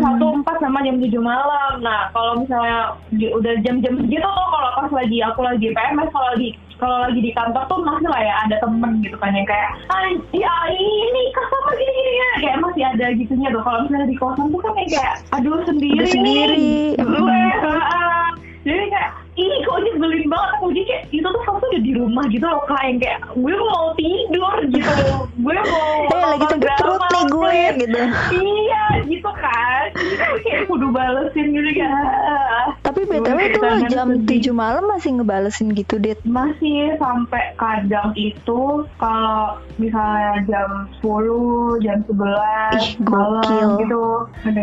satu 0.00 0.26
empat 0.32 0.56
sama 0.56 0.78
jam 0.80 0.96
tujuh 0.96 1.20
malam. 1.20 1.72
Nah, 1.82 2.08
kalau 2.10 2.40
misalnya 2.40 2.80
di- 3.12 3.28
udah 3.28 3.54
jam-jam 3.60 3.94
segitu 4.00 4.24
tuh 4.24 4.46
kalau 4.48 4.70
pas 4.72 4.90
lagi 4.94 5.18
aku 5.20 5.40
lagi 5.44 5.66
PMS, 5.68 6.08
kalau 6.08 6.28
lagi 6.32 6.48
kalau 6.76 7.08
lagi 7.08 7.20
di 7.24 7.32
kantor 7.32 7.64
tuh 7.72 7.80
masih 7.80 8.08
lah 8.12 8.20
ya 8.20 8.34
ada 8.44 8.56
temen 8.60 9.00
gitu 9.00 9.16
kan 9.16 9.32
yang 9.32 9.48
kayak 9.48 9.68
ah 9.88 10.04
ya 10.36 10.52
ini 10.68 11.22
customer 11.32 11.72
gini 11.72 11.92
gini 11.92 12.12
ya 12.12 12.28
kayak 12.44 12.56
masih 12.60 12.82
ada 12.84 13.06
gitunya 13.16 13.48
tuh. 13.48 13.62
Kalau 13.64 13.78
misalnya 13.88 14.08
di 14.08 14.16
kosan 14.20 14.46
tuh 14.52 14.60
kan 14.60 14.72
kayak 14.76 15.12
aduh 15.32 15.60
sendiri. 15.64 15.96
Udah 15.96 16.10
sendiri. 16.12 16.70
gue 17.00 17.42
ah, 17.64 18.28
jadi 18.66 18.84
kayak 18.92 19.10
ih 19.36 19.52
kok 19.64 19.78
nyebelin 19.84 20.26
banget. 20.28 20.48
Aku 20.56 20.64
jadi 20.72 20.84
kayak 20.84 21.02
itu 21.16 21.28
tuh 21.28 21.42
aku 21.48 21.64
udah 21.64 21.82
di 21.82 21.92
rumah 21.96 22.24
gitu 22.28 22.44
loh 22.44 22.62
kak. 22.68 22.82
Yang 22.84 22.98
kayak 23.04 23.18
gue 23.32 23.54
mau 23.56 23.86
tidur 23.96 24.54
gitu. 24.68 24.92
Gue 25.40 25.56
mau 25.56 25.90
Eh 26.12 26.20
lagi 26.36 26.44
sakit 26.44 26.70
perut 26.76 27.00
nih 27.18 27.28
gue 27.28 27.52
gitu. 27.78 28.00
Iya, 28.32 28.84
gitu 29.04 29.30
kan 29.32 29.84
kayak 30.38 30.62
kudu 30.66 30.88
balesin 30.88 31.46
gitu 31.50 31.70
kan 31.78 32.66
Tapi 32.82 33.00
BTW 33.04 33.38
itu 33.44 33.58
lo 33.58 33.76
jam 33.86 34.08
7 34.20 34.26
malam 34.52 34.84
masih 34.86 35.10
ngebalesin 35.14 35.72
gitu, 35.72 35.96
Dit. 35.96 36.18
masih 36.22 36.94
sampai 36.96 37.54
kadang 37.56 38.14
itu 38.14 38.60
kalau 38.96 39.40
misalnya 39.76 40.42
jam 40.44 40.70
10, 40.98 41.80
jam 41.80 41.98
11 42.02 42.16
Ih, 42.72 42.88
malam 43.02 43.42
gokil. 43.42 43.68
gitu 43.80 44.04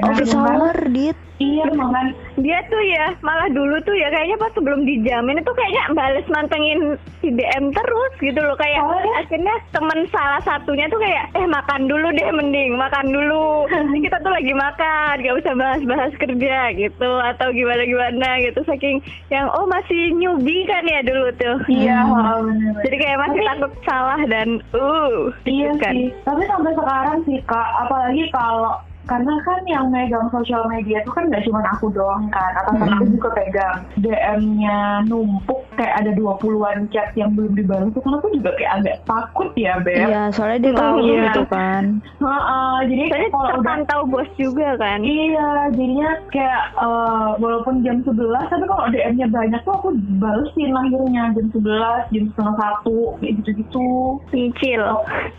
Office 0.03 0.33
hour, 0.33 0.75
Dit. 0.89 1.17
iya 1.35 1.65
makan 1.67 2.13
Dia 2.35 2.59
tuh 2.65 2.81
ya 2.81 3.13
malah 3.19 3.45
dulu 3.47 3.77
tuh 3.81 3.93
ya 3.93 4.09
kayaknya 4.09 4.37
pas 4.37 4.51
sebelum 4.51 4.83
dijamin 4.83 5.37
itu 5.37 5.51
kayaknya 5.51 5.83
bales 5.91 6.25
mantengin 6.27 6.79
si 7.19 7.29
DM 7.29 7.69
terus 7.69 8.11
gitu 8.17 8.39
loh 8.39 8.55
kayak 8.55 8.81
Oh, 8.81 8.89
ya? 8.91 9.21
akhirnya 9.21 9.55
temen 9.69 9.99
salah 10.09 10.41
satunya 10.41 10.85
tuh 10.87 10.97
kayak 10.97 11.29
eh 11.33 11.45
makan 11.45 11.85
dulu 11.85 12.09
deh 12.09 12.29
mending 12.53 12.77
makan 12.77 13.09
dulu. 13.09 13.65
Kita 13.97 14.21
tuh 14.21 14.29
lagi 14.29 14.53
makan 14.53 15.13
gak 15.19 15.37
usah 15.41 15.53
bahas-bahas 15.57 16.13
kerja 16.15 16.69
gitu 16.77 17.09
atau 17.25 17.49
gimana 17.49 17.81
gimana 17.81 18.29
gitu. 18.45 18.61
Saking 18.63 19.01
yang 19.33 19.49
oh 19.49 19.65
masih 19.65 20.13
newbie 20.13 20.69
kan 20.69 20.85
ya 20.85 21.01
dulu 21.01 21.33
tuh? 21.33 21.57
Iya 21.65 22.05
bener-bener. 22.05 22.77
jadi 22.85 22.95
kayak 23.01 23.19
masih 23.19 23.41
Tapi- 23.41 23.49
takut 23.49 23.71
salah 23.81 24.21
dan 24.29 24.47
uh 24.69 25.33
Iya 25.43 25.73
gitu 25.73 25.81
kan. 25.81 25.93
sih, 25.97 26.07
tapi 26.21 26.41
sampai 26.45 26.71
sekarang 26.75 27.17
sih 27.25 27.39
kak, 27.43 27.69
apalagi 27.81 28.23
kalau 28.29 28.77
karena 29.03 29.33
kan 29.43 29.61
yang 29.67 29.91
megang 29.91 30.31
sosial 30.31 30.63
media 30.65 31.03
itu 31.03 31.11
kan 31.11 31.27
gak 31.27 31.43
cuma 31.43 31.59
aku 31.69 31.91
doang 31.91 32.31
kan, 32.31 32.51
atasan 32.55 32.87
aku 32.89 33.05
juga 33.11 33.29
pegang 33.35 33.77
DM-nya 33.99 34.77
numpuk 35.05 35.67
kayak 35.75 36.05
ada 36.05 36.11
20-an 36.13 36.87
chat 36.89 37.11
yang 37.13 37.33
belum 37.33 37.53
dibalas 37.53 37.89
itu 37.89 37.99
kan 37.99 38.13
aku 38.15 38.27
juga 38.31 38.49
kayak 38.55 38.71
agak 38.79 38.95
takut 39.03 39.49
ya 39.55 39.75
Beb. 39.81 40.07
Iya, 40.07 40.21
soalnya 40.31 40.59
dia 40.61 40.73
tahu 40.73 40.95
Iya. 41.03 41.23
gitu 41.27 41.43
kan. 41.49 41.83
Heeh, 42.21 42.75
jadi 42.87 43.03
soalnya 43.09 43.29
kalau 43.29 43.43
udah 43.43 43.53
terpantau 43.57 44.01
bos 44.07 44.29
juga 44.37 44.67
kan 44.77 44.99
Iya, 45.01 45.49
jadinya 45.73 46.09
kayak 46.29 46.63
eh, 46.77 47.29
walaupun 47.37 47.75
jam 47.81 47.97
11 48.01 48.15
tapi 48.47 48.65
kalau 48.65 48.85
DM-nya 48.87 49.27
banyak 49.27 49.61
tuh 49.61 49.73
aku 49.73 49.87
balesin 50.17 50.71
akhirnya 50.71 51.23
jam 51.33 51.47
11, 51.51 52.13
jam 52.13 52.23
setengah 52.31 52.55
satu 52.55 52.97
kayak 53.19 53.33
gitu-gitu. 53.41 53.89
nyicil 54.31 54.83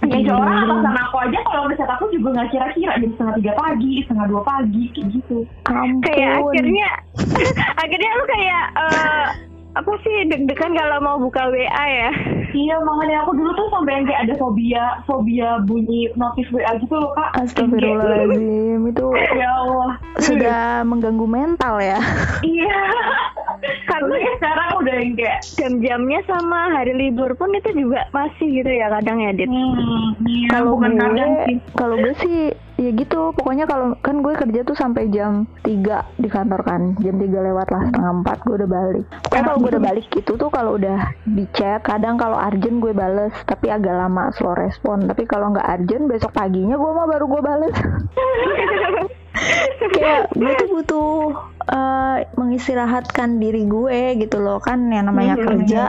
Ya 0.05 0.33
orang 0.35 0.67
atasan 0.67 0.97
aku 1.01 1.17
aja 1.21 1.39
kalau 1.43 1.63
ngechat 1.69 1.91
aku 1.91 2.05
juga 2.11 2.29
nggak 2.35 2.49
kira-kira 2.51 2.93
jam 2.99 3.11
setengah 3.15 3.35
tiga 3.37 3.53
pagi, 3.57 3.93
setengah 4.05 4.27
dua 4.31 4.43
pagi 4.43 4.83
kayak 4.93 5.09
gitu. 5.15 5.39
Ampun. 5.67 6.03
kayak 6.03 6.31
akhirnya 6.39 6.89
akhirnya 7.83 8.11
lu 8.15 8.25
kayak 8.29 8.65
eh, 8.77 9.27
apa 9.75 9.93
sih 10.07 10.17
deg-degan 10.31 10.73
kalau 10.79 10.99
mau 11.03 11.17
buka 11.19 11.51
WA 11.51 11.85
ya 11.91 12.11
Iya 12.55 12.79
makanya 12.87 13.27
aku 13.27 13.35
dulu 13.35 13.51
tuh 13.59 13.67
sampai 13.75 13.99
yang 13.99 14.07
kayak 14.07 14.21
ada 14.31 14.35
fobia, 14.39 14.85
fobia 15.11 15.59
bunyi 15.67 16.07
notif 16.15 16.47
WA 16.55 16.71
gitu 16.79 16.95
loh 16.95 17.11
kak. 17.19 17.35
Astagfirullahaladzim, 17.43 18.79
itu 18.95 19.07
Ya 19.35 19.51
Allah. 19.51 19.99
sudah 20.23 20.87
mengganggu 20.87 21.27
mental 21.27 21.83
ya. 21.83 21.99
Iya. 22.47 22.79
Karena 23.91 24.15
karena 24.15 24.33
sekarang 24.39 24.69
udah 24.77 24.95
yang 25.03 25.13
kayak 25.17 25.39
jam-jamnya 25.57 26.21
sama 26.29 26.71
hari 26.71 26.93
libur 26.95 27.33
pun 27.35 27.51
itu 27.51 27.71
juga 27.75 28.07
masih 28.13 28.61
gitu 28.61 28.71
ya 28.71 28.93
kadang 28.93 29.19
ya 29.19 29.31
Dit 29.33 29.49
hmm, 29.49 30.21
iya, 30.29 30.49
Kalau 30.53 30.77
bukan 30.77 30.93
kadang 31.01 31.31
gue, 31.33 31.45
sih. 31.49 31.57
kalau 31.73 31.97
gue 31.97 32.15
sih 32.21 32.39
ya 32.85 32.93
gitu. 32.93 33.33
Pokoknya 33.33 33.65
kalau 33.65 33.97
kan 33.99 34.21
gue 34.21 34.33
kerja 34.33 34.61
tuh 34.63 34.73
sampai 34.73 35.09
jam 35.09 35.49
3 35.61 36.21
di 36.21 36.29
kantor 36.29 36.61
kan. 36.61 36.95
Jam 37.01 37.17
3 37.17 37.25
lewat 37.25 37.69
lah 37.69 37.83
setengah 37.89 38.13
4 38.21 38.45
gue 38.45 38.55
udah 38.61 38.71
balik. 38.71 39.05
Pokoknya 39.25 39.45
kalau 39.45 39.59
gue 39.59 39.71
udah 39.73 39.85
balik 39.85 40.07
gitu 40.11 40.33
tuh 40.35 40.51
kalau 40.51 40.77
udah 40.77 40.99
di 41.25 41.45
chat, 41.51 41.81
kadang 41.81 42.15
kalau 42.15 42.37
urgent 42.37 42.79
gue 42.79 42.93
bales, 42.93 43.33
tapi 43.45 43.69
agak 43.69 43.95
lama 43.95 44.29
slow 44.33 44.53
respon. 44.53 45.09
Tapi 45.09 45.25
kalau 45.25 45.51
nggak 45.51 45.65
urgent 45.65 46.05
besok 46.07 46.31
paginya 46.31 46.77
gue 46.77 46.91
mah 46.91 47.07
baru 47.09 47.25
gue 47.25 47.43
bales. 47.43 47.77
kayak 49.95 50.31
gue 50.33 50.53
tuh 50.57 50.69
butuh 50.71 51.11
eh, 51.67 52.19
mengistirahatkan 52.35 53.37
diri 53.37 53.67
gue 53.67 54.15
gitu 54.17 54.39
loh 54.39 54.63
kan 54.63 54.79
yang 54.89 55.11
namanya 55.11 55.35
Mhm. 55.35 55.45
kerja 55.45 55.83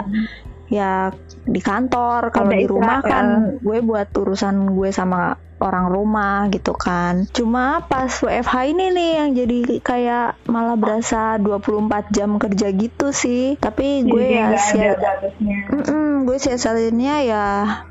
ya 0.65 1.13
di 1.45 1.62
kantor 1.62 2.34
kalau 2.34 2.49
di 2.49 2.65
rumah 2.65 3.05
kan 3.05 3.25
gue 3.62 3.86
buat 3.86 4.10
urusan 4.10 4.73
gue 4.73 4.89
sama 4.89 5.38
orang 5.59 5.87
rumah 5.87 6.47
gitu 6.51 6.75
kan. 6.75 7.27
Cuma 7.31 7.83
pas 7.85 8.11
WFH 8.11 8.55
ini 8.71 8.85
nih 8.91 9.11
yang 9.23 9.29
jadi 9.33 9.59
kayak 9.79 10.27
malah 10.47 10.75
berasa 10.75 11.39
24 11.39 12.11
jam 12.11 12.35
kerja 12.35 12.67
gitu 12.71 13.11
sih. 13.11 13.55
Tapi 13.57 14.03
gue 14.03 14.23
Jadi 14.25 14.35
ya 14.35 14.47
sia- 14.59 14.99
gue 16.25 16.37
siasatinnya 16.41 17.15
ya 17.23 17.45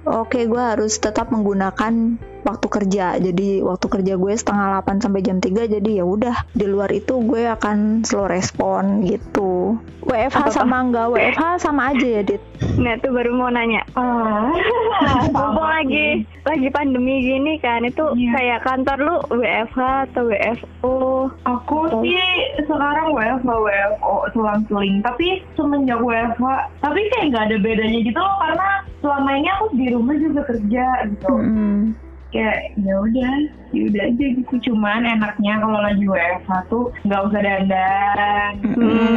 oke 0.05 0.37
gue 0.45 0.63
harus 0.63 0.99
tetap 0.99 1.31
menggunakan 1.31 2.19
waktu 2.45 2.67
kerja. 2.69 3.17
Jadi 3.17 3.65
waktu 3.65 3.87
kerja 3.89 4.15
gue 4.21 4.33
setengah 4.37 4.85
8 4.85 5.01
sampai 5.01 5.25
jam 5.25 5.41
3 5.41 5.65
jadi 5.65 5.91
ya 6.01 6.05
udah 6.05 6.45
di 6.53 6.67
luar 6.69 6.93
itu 6.93 7.25
gue 7.25 7.49
akan 7.49 8.05
slow 8.05 8.29
respon 8.29 9.01
gitu. 9.09 9.81
WFH 10.05 10.53
sama 10.53 10.85
enggak 10.85 11.09
WFH 11.09 11.65
sama 11.65 11.97
aja 11.97 12.21
ya 12.21 12.23
Dit? 12.23 12.43
Nah 12.77 13.01
tuh 13.01 13.17
baru 13.17 13.33
mau 13.33 13.49
nanya. 13.49 13.89
Ah, 13.97 14.53
mumpung 15.25 15.33
sama 15.33 15.81
lagi 15.81 16.29
lagi 16.45 16.69
pandemi 16.69 17.25
gini 17.25 17.54
kan 17.59 17.83
itu 17.83 18.05
Iya. 18.15 18.31
kayak 18.33 18.61
kantor 18.63 18.99
lu 19.01 19.17
WFH 19.35 19.79
atau 20.09 20.23
WFO 20.27 20.97
Aku 21.45 21.77
sih 22.01 22.21
sekarang 22.61 23.13
WFH 23.13 23.49
WFO 23.49 24.15
selang-seling 24.31 25.01
tapi 25.01 25.43
semenjak 25.55 25.99
WFH 25.99 26.45
tapi 26.81 27.01
kayak 27.11 27.27
nggak 27.31 27.45
ada 27.49 27.57
bedanya 27.59 27.99
gitu 28.01 28.19
loh 28.19 28.37
karena 28.41 28.69
selama 28.99 29.31
ini 29.35 29.49
aku 29.51 29.65
di 29.75 29.87
rumah 29.91 30.17
juga 30.17 30.41
kerja 30.45 30.87
gitu 31.07 31.29
Mm-mm. 31.29 31.93
Kayak 32.35 32.75
ya 32.75 32.95
udah 32.99 33.33
ya 33.71 33.83
udah 33.87 34.03
aja 34.11 34.25
gitu. 34.35 34.55
Cuman 34.67 35.07
enaknya 35.07 35.63
kalau 35.63 35.79
lagi 35.79 36.03
WFH 36.03 36.51
tuh 36.67 36.91
nggak 37.07 37.21
usah 37.31 37.41
dandan 37.41 38.53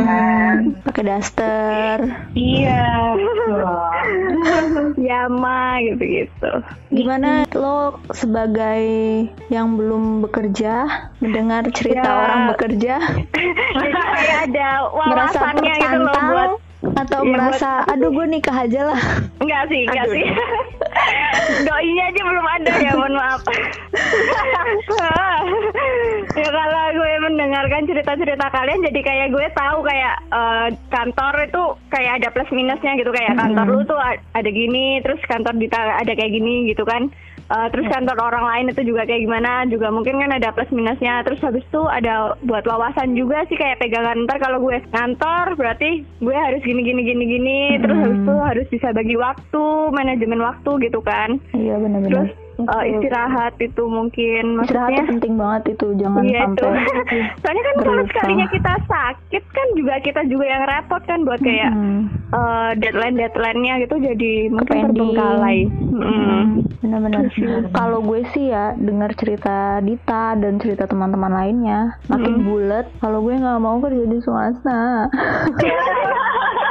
kan. 0.05 0.57
Pakai 0.85 1.03
daster. 1.03 1.97
Iya. 2.37 2.85
Yama 5.09 5.81
gitu-gitu. 5.81 6.51
Gimana 6.89 7.45
lo 7.53 7.97
sebagai 8.13 8.81
yang 9.49 9.75
belum 9.75 10.21
bekerja 10.23 10.85
mendengar 11.19 11.65
cerita 11.73 12.05
Ya. 12.05 12.13
orang 12.13 12.41
bekerja? 12.53 12.95
Jadi 13.81 13.91
kayak 13.93 14.37
ada 14.51 14.69
wawasannya 14.93 15.73
gitu 15.75 15.97
loh 15.97 16.13
buat 16.13 16.51
atau 16.77 17.25
Iya, 17.25 17.31
merasa 17.33 17.69
aduh 17.89 18.13
gue 18.13 18.25
nikah 18.29 18.53
aja 18.53 18.93
lah 18.93 19.01
Enggak 19.41 19.63
sih, 19.69 19.81
enggak 19.89 20.05
Aduh. 20.05 20.13
sih. 20.13 20.25
Doinya 21.67 22.03
aja 22.09 22.21
belum 22.21 22.45
ada 22.45 22.71
ya, 22.77 22.91
mohon 22.93 23.13
maaf. 23.15 23.41
ya 26.37 26.47
kalau 26.49 26.83
gue 26.93 27.11
mendengarkan 27.23 27.87
cerita-cerita 27.87 28.45
kalian 28.51 28.81
jadi 28.91 28.99
kayak 29.01 29.27
gue 29.33 29.47
tahu 29.53 29.77
kayak 29.85 30.15
eh, 30.29 30.67
kantor 30.89 31.33
itu 31.45 31.63
kayak 31.89 32.11
ada 32.21 32.27
plus 32.33 32.49
minusnya 32.51 32.93
gitu 32.97 33.09
kayak 33.09 33.37
kantor 33.37 33.65
lu 33.69 33.81
tuh 33.85 33.97
ada 34.33 34.49
gini, 34.49 35.01
terus 35.01 35.21
kantor 35.25 35.55
Dita 35.57 35.79
ada 35.97 36.13
kayak 36.13 36.33
gini 36.33 36.69
gitu 36.69 36.85
kan. 36.85 37.09
Eh, 37.47 37.67
terus 37.71 37.87
kantor 37.87 38.19
orang 38.19 38.43
lain 38.43 38.75
itu 38.75 38.91
juga 38.91 39.07
kayak 39.07 39.23
gimana 39.23 39.63
juga 39.71 39.87
mungkin 39.87 40.19
kan 40.19 40.35
ada 40.35 40.51
plus 40.51 40.67
minusnya. 40.75 41.23
Terus 41.23 41.39
habis 41.39 41.63
itu 41.63 41.81
ada 41.87 42.35
buat 42.43 42.67
wawasan 42.67 43.15
juga 43.15 43.47
sih 43.47 43.55
kayak 43.55 43.79
pegangan 43.79 44.27
ntar 44.27 44.43
kalau 44.43 44.59
gue 44.59 44.83
kantor 44.91 45.55
berarti 45.55 46.03
gue 46.19 46.35
harus 46.35 46.59
gini 46.67 46.83
gini 46.83 47.07
gini 47.07 47.23
gini. 47.23 47.59
Terus 47.79 47.97
habis 48.03 48.19
itu 48.19 48.35
harus 48.35 48.67
bisa 48.67 48.87
bagi 48.91 49.15
waktu 49.15 49.65
manajemen 49.95 50.43
waktu 50.43 50.91
gitu 50.91 50.99
kan. 50.99 51.39
Iya 51.55 51.79
benar-benar. 51.79 52.11
Terus 52.11 52.46
eh, 52.59 52.83
istirahat 52.89 53.53
itu 53.57 53.83
mungkin 53.83 54.43
istirahat 54.59 54.89
maksudnya 54.89 54.99
tuh 54.99 55.11
penting 55.11 55.33
banget 55.35 55.63
itu 55.69 55.87
jangan 55.95 56.21
Iya 56.21 56.41
itu. 56.43 56.65
sampai 56.65 56.85
Soalnya 57.41 57.63
kan 57.63 57.75
kalau 57.79 58.03
sekalinya 58.05 58.47
kita 58.47 58.73
sakit 58.83 59.43
kan 59.47 59.67
juga 59.73 59.93
kita 59.99 60.21
juga 60.25 60.45
yang 60.45 60.63
repot 60.65 61.01
kan 61.03 61.19
buat 61.21 61.39
kayak 61.39 61.69
Mm. 61.69 61.99
eh, 62.29 62.71
deadline 62.77 63.15
deadline-nya 63.15 63.73
gitu 63.79 63.95
jadi 63.99 64.31
mungkin 64.49 64.77
terbengkalai. 64.87 65.59
Mm. 65.67 66.01
Hmm, 66.01 66.43
benar-benar. 66.79 67.23
Kalau 67.69 67.99
gue 68.01 68.21
sih 68.27 68.47
ya 68.47 68.73
dengar 68.75 69.13
cerita 69.13 69.45
Dita 69.79 70.33
dan 70.33 70.57
cerita 70.57 70.85
teman-teman 70.85 71.29
lainnya 71.29 71.79
makin 72.07 72.43
bulat. 72.43 72.89
Kalau 72.97 73.21
gue 73.21 73.33
nggak 73.33 73.59
mau 73.59 73.77
kerja 73.77 74.03
di 74.03 74.19
swasta. 74.19 75.07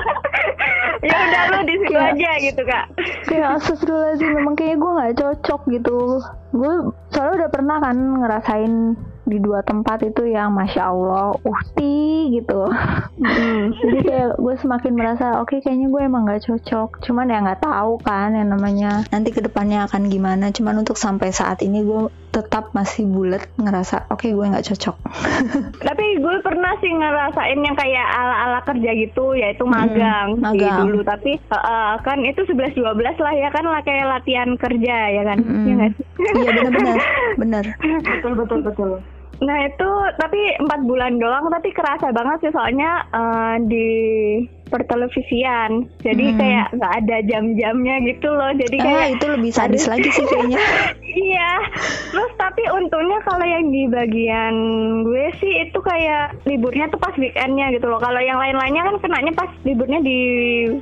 ya 1.02 1.16
udah 1.16 1.42
lu 1.52 1.58
di 1.66 1.74
situ 1.82 1.98
aja 1.98 2.30
gitu 2.40 2.62
kak. 2.64 2.86
kayak 3.26 3.48
astagfirullahaladzim 3.60 4.30
memang 4.32 4.54
kayaknya 4.54 4.76
gue 4.80 4.90
nggak 4.96 5.14
cocok 5.20 5.60
gitu. 5.72 5.98
Gue 6.56 6.72
soalnya 7.12 7.34
udah 7.44 7.50
pernah 7.52 7.76
kan 7.82 7.96
ngerasain 7.96 8.74
di 9.26 9.42
dua 9.42 9.58
tempat 9.66 10.06
itu 10.06 10.22
yang 10.30 10.54
masya 10.54 10.86
Allah 10.86 11.34
uhti 11.42 12.30
gitu. 12.38 12.70
Jadi 13.82 13.98
kayak 14.06 14.38
gue 14.38 14.54
semakin 14.54 14.92
merasa 14.94 15.42
oke 15.42 15.58
kayaknya 15.58 15.90
gue 15.90 16.02
emang 16.06 16.30
nggak 16.30 16.46
cocok. 16.46 17.02
Cuman 17.02 17.28
ya 17.28 17.42
nggak 17.42 17.60
tahu 17.66 17.98
kan 18.00 18.32
yang 18.32 18.54
namanya 18.54 19.02
nanti 19.10 19.34
ke 19.34 19.42
depannya 19.42 19.84
akan 19.90 20.06
gimana. 20.06 20.54
Cuman 20.54 20.86
untuk 20.86 20.94
sampai 20.94 21.34
saat 21.34 21.60
ini 21.66 21.82
gue 21.82 22.06
tetap 22.36 22.76
masih 22.76 23.08
bulat 23.08 23.48
ngerasa 23.56 24.12
oke 24.12 24.28
gue 24.28 24.44
nggak 24.44 24.68
cocok. 24.68 24.96
Tapi 25.88 26.04
gue 26.20 26.34
pernah 26.44 26.76
sih 26.84 26.92
ngerasain 26.92 27.56
yang 27.56 27.72
kayak 27.72 28.06
ala-ala 28.12 28.60
kerja 28.68 28.90
gitu, 28.92 29.32
yaitu 29.32 29.64
magang, 29.64 30.36
sih 30.36 30.44
magang. 30.44 30.84
dulu. 30.84 31.00
Tapi 31.00 31.40
eh, 31.40 31.94
kan 32.04 32.18
itu 32.20 32.44
11-12 32.44 33.24
lah 33.24 33.34
ya 33.40 33.48
kan 33.48 33.64
lah 33.64 33.80
kayak 33.80 34.04
latihan 34.04 34.52
kerja 34.60 34.96
ya 35.16 35.22
kan. 35.24 35.38
Iya 35.40 35.72
nggak 35.80 35.90
sih? 35.96 36.04
iya 36.36 36.50
benar-benar 36.52 36.98
benar. 37.40 37.64
betul 38.12 38.32
betul 38.36 38.60
betul 38.60 38.90
Nah 39.36 39.58
itu 39.68 39.90
tapi 40.16 40.40
empat 40.64 40.80
bulan 40.88 41.20
doang 41.20 41.52
tapi 41.52 41.68
kerasa 41.76 42.08
banget 42.08 42.48
sih 42.48 42.52
soalnya 42.56 43.04
uh, 43.12 43.60
di 43.60 43.88
pertelevisian. 44.68 45.86
Jadi 46.02 46.24
hmm. 46.32 46.38
kayak 46.38 46.66
nggak 46.76 46.92
ada 47.04 47.16
jam-jamnya 47.26 47.96
gitu 48.06 48.28
loh. 48.30 48.50
Jadi 48.54 48.76
kayak 48.78 49.04
ah, 49.06 49.14
itu 49.14 49.26
lebih 49.30 49.50
sadis 49.54 49.84
lagi 49.86 50.08
sih 50.10 50.26
kayaknya. 50.26 50.60
Iya. 51.16 51.52
Terus 52.12 52.32
tapi 52.36 52.60
untungnya 52.68 53.24
kalau 53.24 53.40
yang 53.40 53.72
di 53.72 53.88
bagian 53.88 54.54
gue 55.00 55.32
sih 55.40 55.64
itu 55.64 55.80
kayak 55.80 56.44
liburnya 56.44 56.92
tuh 56.92 57.00
pas 57.00 57.16
weekendnya 57.16 57.72
gitu 57.72 57.88
loh. 57.88 57.96
Kalau 57.96 58.20
yang 58.20 58.36
lain-lainnya 58.36 58.84
kan 58.84 58.96
kenanya 59.00 59.32
pas 59.32 59.48
liburnya 59.64 60.04
di 60.04 60.18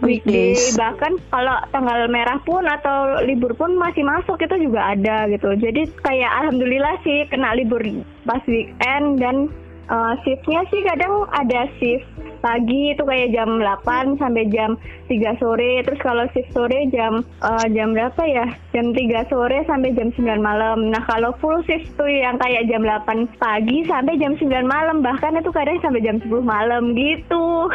weekday. 0.02 0.58
Weekdays. 0.58 0.74
bahkan 0.74 1.14
kalau 1.30 1.54
tanggal 1.70 2.10
merah 2.10 2.42
pun 2.42 2.66
atau 2.66 3.22
libur 3.22 3.54
pun 3.54 3.78
masih 3.78 4.02
masuk 4.02 4.42
itu 4.42 4.66
juga 4.68 4.98
ada 4.98 5.30
gitu. 5.30 5.54
Jadi 5.54 5.86
kayak 6.02 6.30
alhamdulillah 6.42 6.98
sih 7.06 7.30
kena 7.30 7.54
libur 7.54 7.80
pas 8.26 8.42
weekend 8.50 9.22
dan 9.22 9.54
uh, 9.88 10.12
shiftnya 10.24 10.64
sih 10.70 10.80
kadang 10.84 11.28
ada 11.32 11.68
shift 11.80 12.06
pagi 12.44 12.92
itu 12.92 13.00
kayak 13.08 13.32
jam 13.32 13.56
8 13.56 14.20
sampai 14.20 14.44
jam 14.52 14.76
3 15.08 15.40
sore. 15.40 15.80
Terus 15.80 16.00
kalau 16.04 16.24
shift 16.36 16.52
sore 16.52 16.92
jam 16.92 17.24
uh, 17.40 17.66
jam 17.72 17.96
berapa 17.96 18.22
ya? 18.28 18.46
Jam 18.76 18.92
3 18.92 19.32
sore 19.32 19.64
sampai 19.64 19.96
jam 19.96 20.12
9 20.12 20.20
malam. 20.44 20.92
Nah 20.92 21.02
kalau 21.08 21.32
full 21.40 21.64
shift 21.64 21.88
tuh 21.96 22.08
yang 22.08 22.36
kayak 22.36 22.68
jam 22.68 22.84
8 22.84 23.40
pagi 23.40 23.88
sampai 23.88 24.20
jam 24.20 24.36
9 24.36 24.44
malam. 24.68 25.00
Bahkan 25.00 25.40
itu 25.40 25.50
kadang 25.52 25.80
sampai 25.80 26.04
jam 26.04 26.20
10 26.20 26.28
malam 26.44 26.92
gitu. 26.92 27.72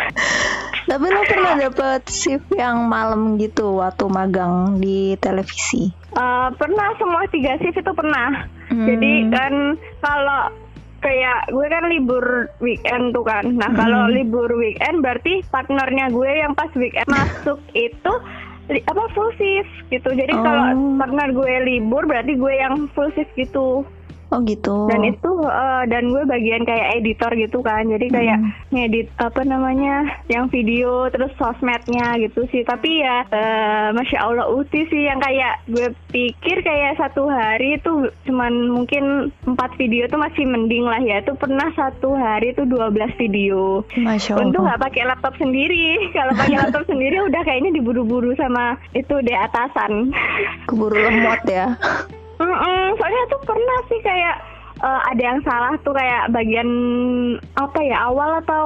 Tapi 0.89 1.05
lo 1.05 1.21
pernah 1.21 1.53
dapet 1.53 2.01
shift 2.09 2.49
yang 2.57 2.89
malam 2.89 3.37
gitu 3.37 3.77
waktu 3.77 4.05
magang 4.09 4.81
di 4.81 5.13
televisi? 5.21 5.93
Uh, 6.17 6.49
pernah 6.57 6.89
semua 6.97 7.29
tiga 7.29 7.57
shift 7.61 7.77
itu 7.77 7.93
pernah. 7.93 8.49
Hmm. 8.69 8.85
jadi 8.85 9.13
kan 9.33 9.53
kalau 9.97 10.53
kayak 10.99 11.51
gue 11.51 11.67
kan 11.67 11.83
libur 11.87 12.25
weekend 12.63 13.15
tuh 13.15 13.25
kan. 13.25 13.43
Nah 13.55 13.71
kalau 13.75 14.07
hmm. 14.07 14.15
libur 14.15 14.49
weekend 14.55 15.01
berarti 15.03 15.43
partnernya 15.49 16.11
gue 16.11 16.29
yang 16.29 16.53
pas 16.55 16.71
weekend 16.75 17.07
masuk 17.09 17.59
itu 17.73 18.13
li, 18.69 18.79
apa 18.85 19.03
full 19.17 19.31
shift 19.35 19.71
gitu. 19.89 20.09
Jadi 20.13 20.33
oh. 20.35 20.43
kalau 20.43 20.65
partner 21.01 21.29
gue 21.33 21.53
libur 21.65 22.03
berarti 22.05 22.37
gue 22.37 22.53
yang 22.53 22.87
full 22.93 23.09
shift 23.17 23.31
gitu. 23.35 23.83
Oh 24.29 24.45
gitu. 24.45 24.85
Dan 24.85 25.01
itu 25.09 25.31
uh, 25.41 25.83
dan 25.89 26.13
gue 26.13 26.23
bagian 26.29 26.61
kayak 26.61 27.01
editor 27.01 27.33
gitu 27.33 27.65
kan. 27.65 27.89
Jadi 27.89 28.13
kayak 28.13 28.37
hmm. 28.37 28.53
ngedit 28.69 29.07
apa 29.17 29.41
namanya 29.41 30.05
yang 30.29 30.45
video 30.53 31.09
terus 31.09 31.33
sosmednya 31.41 32.13
gitu 32.21 32.45
sih. 32.53 32.61
Tapi 32.61 33.01
ya 33.01 33.25
uh, 33.25 33.89
masya 33.97 34.21
Allah 34.21 34.45
uti 34.53 34.85
sih 34.85 35.09
yang 35.09 35.17
kayak 35.17 35.65
gue 35.65 35.89
pikir 36.13 36.61
kayak 36.61 37.01
satu 37.01 37.25
hari 37.25 37.81
itu 37.81 38.13
cuman 38.29 38.69
mungkin 38.69 39.33
empat 39.49 39.73
video 39.81 40.05
tuh 40.05 40.21
masih 40.21 40.45
mending 40.45 40.85
lah 40.85 41.01
ya. 41.01 41.25
Itu 41.25 41.33
pernah 41.33 41.73
satu 41.73 42.13
hari 42.13 42.53
itu 42.53 42.69
12 42.69 43.17
video. 43.17 43.81
Masya 43.97 44.37
Allah. 44.37 44.45
Untuk 44.45 44.61
nggak 44.61 44.81
pakai 44.85 45.03
laptop 45.09 45.33
sendiri. 45.41 45.97
Kalau 46.17 46.37
pakai 46.37 46.57
laptop 46.61 46.85
sendiri 46.85 47.17
udah 47.25 47.41
kayaknya 47.41 47.81
diburu-buru 47.81 48.37
sama 48.37 48.77
itu 48.93 49.25
di 49.25 49.33
atasan. 49.33 50.13
Keburu 50.69 51.01
lemot 51.01 51.41
ya. 51.49 51.73
Mm 52.39 52.47
-mm, 52.47 52.85
soalnya 52.95 53.23
tuh 53.35 53.41
pernah 53.43 53.79
sih 53.91 53.99
kayak 53.99 54.35
uh, 54.79 55.01
ada 55.11 55.21
yang 55.21 55.39
salah 55.43 55.75
tuh 55.83 55.93
kayak 55.95 56.31
bagian 56.31 56.69
apa 57.55 57.79
ya 57.83 57.97
awal 58.07 58.39
atau 58.43 58.65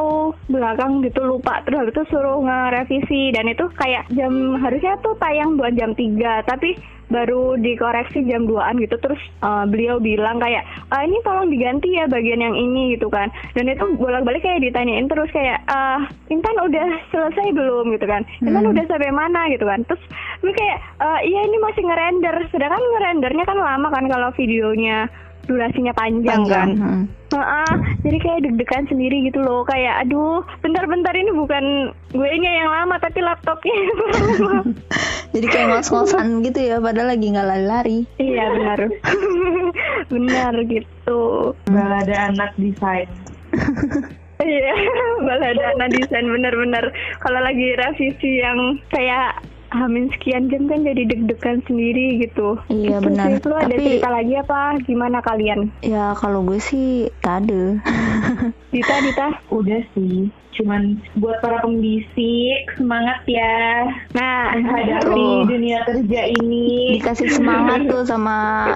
belakang 0.49 1.02
gitu 1.06 1.21
lupa. 1.26 1.62
Terus 1.65 1.86
habis 1.86 1.93
itu 1.93 2.04
suruh 2.13 2.39
ngerevisi. 2.41 3.34
Dan 3.34 3.49
itu 3.52 3.65
kayak 3.78 4.10
jam 4.13 4.58
harusnya 4.62 4.97
tuh 5.02 5.17
tayang 5.17 5.58
buat 5.58 5.73
jam 5.78 5.93
3 5.93 6.49
tapi 6.49 6.78
baru 7.12 7.60
dikoreksi 7.62 8.26
jam 8.26 8.49
2an 8.49 8.82
gitu. 8.82 8.97
Terus 8.97 9.21
uh, 9.45 9.69
beliau 9.69 10.02
bilang 10.02 10.41
kayak 10.41 10.65
uh, 10.89 11.02
ini 11.06 11.17
tolong 11.21 11.49
diganti 11.54 11.93
ya 11.93 12.10
bagian 12.10 12.41
yang 12.41 12.56
ini 12.58 12.97
gitu 12.97 13.10
kan. 13.10 13.30
Dan 13.54 13.69
itu 13.69 13.86
bolak-balik 13.97 14.41
kayak 14.41 14.63
ditanyain 14.65 15.06
terus 15.06 15.30
kayak 15.30 15.62
uh, 15.69 16.02
Intan 16.34 16.58
udah 16.58 16.88
selesai 17.13 17.54
belum? 17.54 17.93
gitu 17.93 18.06
kan. 18.10 18.26
Intan 18.41 18.65
hmm. 18.65 18.73
udah 18.73 18.84
sampai 18.89 19.13
mana? 19.13 19.45
gitu 19.52 19.65
kan. 19.67 19.86
Terus 19.86 20.02
gue 20.41 20.54
kayak 20.56 20.80
uh, 21.02 21.19
iya 21.21 21.41
ini 21.45 21.58
masih 21.62 21.84
ngerender. 21.86 22.36
Sedangkan 22.49 22.82
ngerendernya 22.82 23.45
kan 23.45 23.60
lama 23.60 23.88
kan 23.93 24.06
kalau 24.10 24.30
videonya 24.34 25.06
durasinya 25.45 25.93
panjang, 25.95 26.43
panjang. 26.43 26.49
kan. 26.49 26.69
Hmm. 26.79 27.03
Uh, 27.34 27.75
jadi 28.06 28.17
kayak 28.21 28.39
deg-degan 28.45 28.86
sendiri 28.86 29.25
gitu 29.25 29.41
loh 29.41 29.65
kayak 29.65 30.06
aduh 30.06 30.45
bentar-bentar 30.62 31.17
ini 31.17 31.34
bukan 31.34 31.89
gue 32.13 32.29
nya 32.38 32.51
yang 32.62 32.69
lama 32.69 33.01
tapi 33.01 33.25
laptopnya 33.25 33.73
jadi 35.34 35.47
kayak 35.49 35.67
ngos-ngosan 35.73 36.45
gitu 36.45 36.62
ya 36.62 36.77
padahal 36.77 37.10
lagi 37.10 37.34
nggak 37.34 37.49
lari-lari 37.49 37.99
iya 38.21 38.53
benar 38.53 38.79
benar 40.13 40.53
gitu 40.69 41.21
balada 41.73 42.15
anak 42.29 42.53
desain 42.62 43.10
Iya, 44.43 44.75
balada 45.27 45.63
anak 45.77 45.89
desain 45.95 46.27
benar-benar. 46.27 46.91
Kalau 47.23 47.39
lagi 47.39 47.79
revisi 47.79 48.43
yang 48.43 48.75
kayak 48.91 49.39
Amin 49.73 50.05
sekian 50.13 50.53
jam 50.53 50.69
kan 50.69 50.86
jadi 50.86 51.01
deg-degan 51.09 51.65
sendiri 51.65 52.21
gitu. 52.21 52.62
Iya 52.69 53.01
gitu 53.01 53.09
benar. 53.09 53.25
Sih. 53.25 53.41
Lu 53.49 53.55
ada 53.57 53.73
cerita 53.73 54.09
lagi 54.13 54.33
apa? 54.38 54.59
Gimana 54.86 55.17
kalian? 55.25 55.73
Ya 55.81 56.13
kalau 56.13 56.45
gue 56.45 56.62
sih 56.62 57.09
tade. 57.25 57.81
Dita, 58.73 58.95
Dita? 59.01 59.27
Udah 59.49 59.81
sih. 59.97 60.29
Cuman 60.53 61.01
buat 61.17 61.41
para 61.41 61.65
pembisik 61.65 62.77
semangat 62.77 63.25
ya. 63.25 63.89
Nah, 64.13 64.53
menghadapi 64.53 65.49
dunia 65.49 65.81
kerja 65.89 66.21
ini. 66.29 67.01
Dikasih 67.01 67.33
semangat 67.33 67.89
tuh 67.89 68.05
sama 68.05 68.69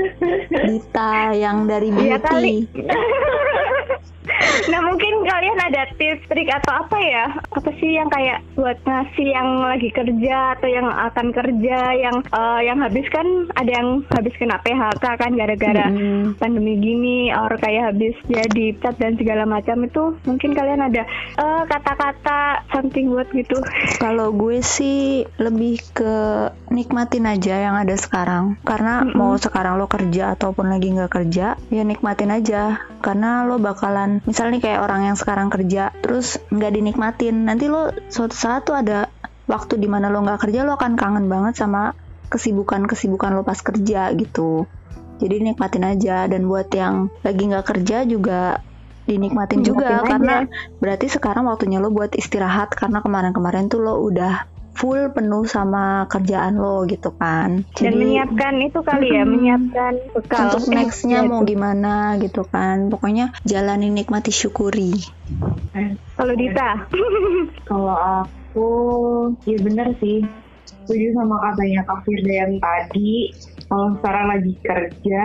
Dita 0.70 1.34
yang 1.34 1.66
dari 1.66 1.90
iya 1.90 2.22
beauty. 2.22 2.70
Ya 2.78 2.94
nah 4.72 4.80
mungkin 4.82 5.24
kalian 5.24 5.58
ada 5.60 5.88
tips 5.96 6.26
trik 6.28 6.50
atau 6.50 6.84
apa 6.84 6.98
ya 6.98 7.26
apa 7.54 7.70
sih 7.78 7.96
yang 7.96 8.08
kayak 8.10 8.42
buat 8.58 8.78
ngasih 8.84 9.28
yang 9.30 9.48
lagi 9.62 9.90
kerja 9.90 10.58
atau 10.58 10.68
yang 10.68 10.88
akan 10.88 11.26
kerja 11.30 11.78
yang 11.94 12.16
uh, 12.34 12.60
yang 12.62 12.78
habis 12.82 13.06
kan 13.10 13.26
ada 13.54 13.70
yang 13.70 13.88
habis 14.10 14.34
kena 14.38 14.58
PHK 14.62 15.04
kan 15.04 15.32
gara-gara 15.34 15.86
hmm. 15.90 16.38
pandemi 16.38 16.78
gini 16.80 17.30
or 17.34 17.54
kayak 17.58 17.94
habis 17.94 18.14
jadi 18.26 18.76
cat 18.80 18.96
dan 18.98 19.14
segala 19.20 19.44
macam 19.46 19.84
itu 19.84 20.16
mungkin 20.26 20.56
kalian 20.56 20.80
ada 20.84 21.02
eh, 21.38 21.62
kata-kata 21.68 22.64
something 22.72 23.12
buat 23.12 23.28
gitu 23.32 23.58
kalau 24.00 24.32
gue 24.32 24.60
sih 24.64 25.28
lebih 25.38 25.80
ke 25.92 26.14
nikmatin 26.72 27.28
aja 27.28 27.54
yang 27.70 27.76
ada 27.78 27.94
sekarang 27.94 28.58
karena 28.64 29.04
mm 29.04 29.12
-hmm. 29.12 29.18
mau 29.18 29.34
sekarang 29.36 29.76
lo 29.76 29.86
kerja 29.86 30.34
ataupun 30.34 30.72
lagi 30.72 30.94
nggak 30.94 31.12
kerja 31.12 31.54
ya 31.70 31.82
nikmatin 31.84 32.32
aja 32.32 32.80
karena 33.04 33.44
lo 33.44 33.60
bakalan 33.60 34.23
misalnya 34.24 34.60
kayak 34.60 34.80
orang 34.84 35.12
yang 35.12 35.16
sekarang 35.16 35.48
kerja 35.52 35.92
terus 36.00 36.40
nggak 36.48 36.72
dinikmatin. 36.74 37.44
Nanti 37.48 37.68
lo 37.68 37.92
suatu 38.08 38.34
saat 38.34 38.64
tuh 38.68 38.76
ada 38.76 39.08
waktu 39.44 39.76
di 39.76 39.88
mana 39.88 40.08
lo 40.08 40.24
nggak 40.24 40.48
kerja 40.48 40.64
lo 40.64 40.76
akan 40.76 40.96
kangen 40.96 41.26
banget 41.28 41.60
sama 41.60 41.92
kesibukan 42.32 42.88
kesibukan 42.88 43.36
lo 43.36 43.44
pas 43.44 43.60
kerja 43.60 44.10
gitu. 44.16 44.64
Jadi 45.20 45.52
nikmatin 45.52 45.84
aja. 45.86 46.26
Dan 46.26 46.48
buat 46.48 46.68
yang 46.72 47.12
lagi 47.22 47.42
nggak 47.46 47.66
kerja 47.68 48.02
juga 48.08 48.58
dinikmatin 49.04 49.60
juga. 49.60 50.00
karena 50.00 50.48
berarti 50.80 51.12
sekarang 51.12 51.44
waktunya 51.46 51.78
lo 51.78 51.92
buat 51.92 52.16
istirahat. 52.16 52.72
Karena 52.74 53.04
kemarin-kemarin 53.04 53.68
tuh 53.68 53.84
lo 53.84 54.00
udah 54.00 54.53
full 54.74 55.14
penuh 55.14 55.46
sama 55.46 56.04
kerjaan 56.10 56.58
lo 56.58 56.84
gitu 56.84 57.14
kan. 57.14 57.62
Jadi, 57.74 57.86
Dan 57.88 57.94
menyiapkan 58.02 58.54
itu 58.60 58.80
kali 58.82 59.06
ya, 59.14 59.22
menyiapkan 59.22 59.92
bekal. 60.12 60.50
Untuk 60.50 60.64
nextnya 60.74 61.18
mau 61.24 61.46
gimana 61.46 62.18
gitu 62.18 62.42
kan. 62.46 62.90
Pokoknya 62.90 63.32
jalani 63.46 63.88
nikmati 63.90 64.34
syukuri. 64.34 64.98
Kalau 66.18 66.34
Dita? 66.34 66.90
Kalau 67.68 67.96
aku, 67.96 68.70
ya 69.46 69.58
bener 69.62 69.94
sih. 70.02 70.26
Setuju 70.84 71.16
sama 71.16 71.40
katanya 71.40 71.80
Kak 71.88 72.04
Firda 72.04 72.34
yang 72.44 72.54
tadi. 72.60 73.32
Kalau 73.64 73.96
sekarang 73.98 74.26
lagi 74.36 74.52
kerja, 74.60 75.24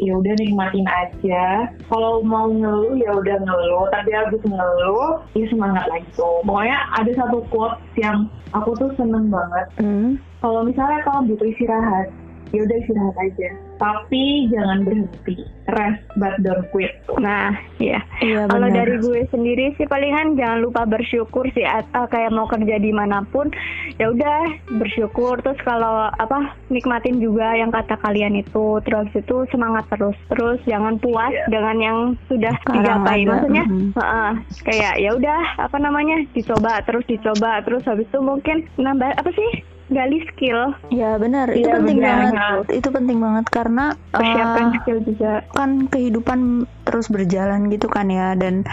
ya 0.00 0.12
udah 0.16 0.34
nikmatin 0.40 0.86
aja. 0.88 1.70
Kalau 1.88 2.24
mau 2.24 2.48
ngeluh 2.48 2.96
ya 2.96 3.12
udah 3.16 3.36
ngeluh. 3.42 3.86
Tapi 3.92 4.10
habis 4.12 4.42
ngeluh 4.44 5.20
ya 5.36 5.46
semangat 5.48 5.84
lagi 5.88 6.08
tuh. 6.16 6.40
Pokoknya 6.44 6.78
ada 6.96 7.10
satu 7.14 7.44
quote 7.52 7.80
yang 7.98 8.28
aku 8.54 8.72
tuh 8.78 8.90
seneng 8.96 9.28
banget. 9.28 9.66
Mm. 9.82 10.16
kalau 10.46 10.62
misalnya 10.62 11.02
kamu 11.02 11.34
butuh 11.34 11.48
istirahat 11.50 12.06
ya 12.54 12.62
udah 12.62 12.76
istirahat 12.78 13.16
aja 13.18 13.50
tapi 13.76 14.48
jangan 14.52 14.84
berhenti. 14.84 15.44
Rest 15.66 15.98
but 16.14 16.38
don't 16.46 16.62
quit. 16.70 16.94
Nah 17.18 17.50
ya 17.82 17.98
iya, 18.22 18.46
kalau 18.46 18.70
dari 18.70 19.02
gue 19.02 19.26
sendiri 19.34 19.74
sih 19.74 19.82
palingan 19.90 20.38
jangan 20.38 20.62
lupa 20.62 20.86
bersyukur 20.86 21.42
sih 21.58 21.66
uh, 21.66 22.06
kayak 22.06 22.30
mau 22.30 22.46
kerja 22.46 22.78
di 22.78 22.94
mana 22.94 23.26
pun 23.34 23.50
ya 23.98 24.14
udah 24.14 24.46
bersyukur. 24.78 25.42
Terus 25.42 25.58
kalau 25.66 26.06
apa 26.06 26.54
nikmatin 26.70 27.18
juga 27.18 27.58
yang 27.58 27.74
kata 27.74 27.98
kalian 27.98 28.38
itu. 28.38 28.78
Terus 28.86 29.10
itu 29.10 29.42
semangat 29.50 29.90
terus. 29.90 30.14
Terus 30.30 30.62
jangan 30.70 31.02
puas 31.02 31.34
yeah. 31.34 31.50
dengan 31.50 31.76
yang 31.82 31.98
sudah 32.30 32.54
digapai. 32.70 33.26
maksudnya 33.26 33.66
mm 33.66 33.90
-hmm. 33.90 33.98
uh, 33.98 34.32
kayak 34.62 35.02
ya 35.02 35.10
udah 35.18 35.66
apa 35.66 35.76
namanya 35.82 36.22
dicoba 36.30 36.78
terus 36.86 37.02
dicoba. 37.10 37.58
Terus 37.66 37.82
habis 37.90 38.06
itu 38.06 38.22
mungkin 38.22 38.70
nambah 38.78 39.18
apa 39.18 39.30
sih 39.34 39.65
gali 39.86 40.18
skill. 40.32 40.74
Ya 40.90 41.14
benar, 41.16 41.50
itu 41.54 41.66
ya, 41.66 41.78
penting 41.78 41.98
benar. 42.02 42.16
banget. 42.30 42.82
Itu 42.82 42.88
penting 42.90 43.18
banget 43.22 43.46
karena 43.50 43.84
persiapkan 44.10 44.66
uh, 44.70 44.74
skill 44.82 44.98
juga. 45.06 45.32
Kan 45.54 45.86
kehidupan 45.86 46.66
terus 46.82 47.06
berjalan 47.10 47.70
gitu 47.70 47.86
kan 47.86 48.10
ya 48.10 48.34
dan 48.34 48.66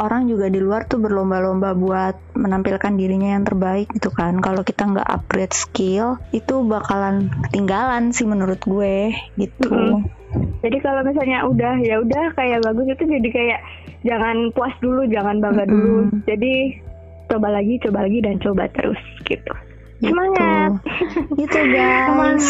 orang 0.00 0.32
juga 0.32 0.48
di 0.48 0.60
luar 0.64 0.88
tuh 0.88 0.96
berlomba-lomba 0.96 1.76
buat 1.76 2.16
menampilkan 2.32 2.96
dirinya 2.96 3.36
yang 3.36 3.44
terbaik 3.44 3.92
gitu 3.92 4.08
kan 4.08 4.40
kalau 4.40 4.64
kita 4.64 4.88
nggak 4.88 5.04
upgrade 5.04 5.52
skill 5.52 6.16
itu 6.32 6.64
bakalan 6.64 7.28
ketinggalan 7.48 8.08
sih 8.08 8.24
menurut 8.24 8.64
gue 8.64 9.12
gitu 9.36 9.68
Mm-mm. 9.68 10.08
Jadi 10.62 10.78
kalau 10.78 11.02
misalnya 11.02 11.42
udah 11.42 11.74
ya 11.82 11.98
udah 11.98 12.30
kayak 12.38 12.62
bagus 12.62 12.86
itu 12.86 13.02
jadi 13.02 13.28
kayak 13.34 13.60
jangan 14.06 14.54
puas 14.54 14.70
dulu, 14.78 15.02
jangan 15.10 15.42
bangga 15.42 15.66
Mm-mm. 15.66 15.74
dulu. 15.74 15.98
Jadi 16.22 16.54
coba 17.26 17.48
lagi, 17.50 17.74
coba 17.82 18.06
lagi 18.06 18.18
dan 18.22 18.36
coba 18.38 18.70
terus 18.70 19.00
gitu. 19.26 19.52
Semangat. 20.00 20.70
gitu 21.34 21.60
guys 21.68 22.44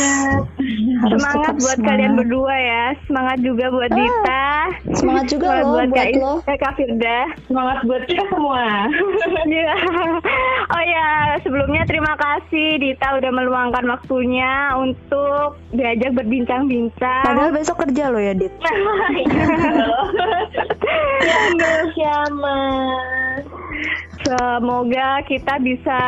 harus 1.01 1.19
semangat 1.19 1.35
tetap 1.41 1.55
buat 1.57 1.75
semangat. 1.75 1.89
kalian 1.89 2.13
berdua 2.15 2.55
ya. 2.55 2.85
Semangat 3.05 3.39
juga 3.41 3.65
buat 3.69 3.91
Ah, 3.91 3.97
Dita. 3.97 4.47
semangat 4.93 5.25
juga 5.27 5.47
Semangat 5.49 5.61
loh 5.61 5.73
buat 5.73 5.89
buat 5.89 5.97
Kak, 5.97 6.15
lo 6.15 6.33
eh, 6.45 6.59
Kak 6.59 6.73
Firda. 6.77 7.19
Semangat 7.45 7.79
buat 7.85 8.03
kita 8.05 8.25
semua. 8.29 8.65
Iya. 9.51 9.73
oh 10.69 10.83
ya, 10.85 11.09
sebelumnya 11.41 11.83
terima 11.85 12.15
kasih 12.15 12.79
Dita 12.79 13.17
udah 13.17 13.31
meluangkan 13.33 13.83
waktunya 13.89 14.77
untuk 14.77 15.59
diajak 15.71 16.15
berbincang-bincang. 16.15 17.25
padahal 17.25 17.51
besok 17.51 17.81
kerja 17.81 18.11
lo 18.11 18.21
ya 18.21 18.31
Dit 18.33 18.53
Sama. 21.97 22.61
Semoga 24.21 25.25
kita 25.25 25.57
bisa 25.59 26.01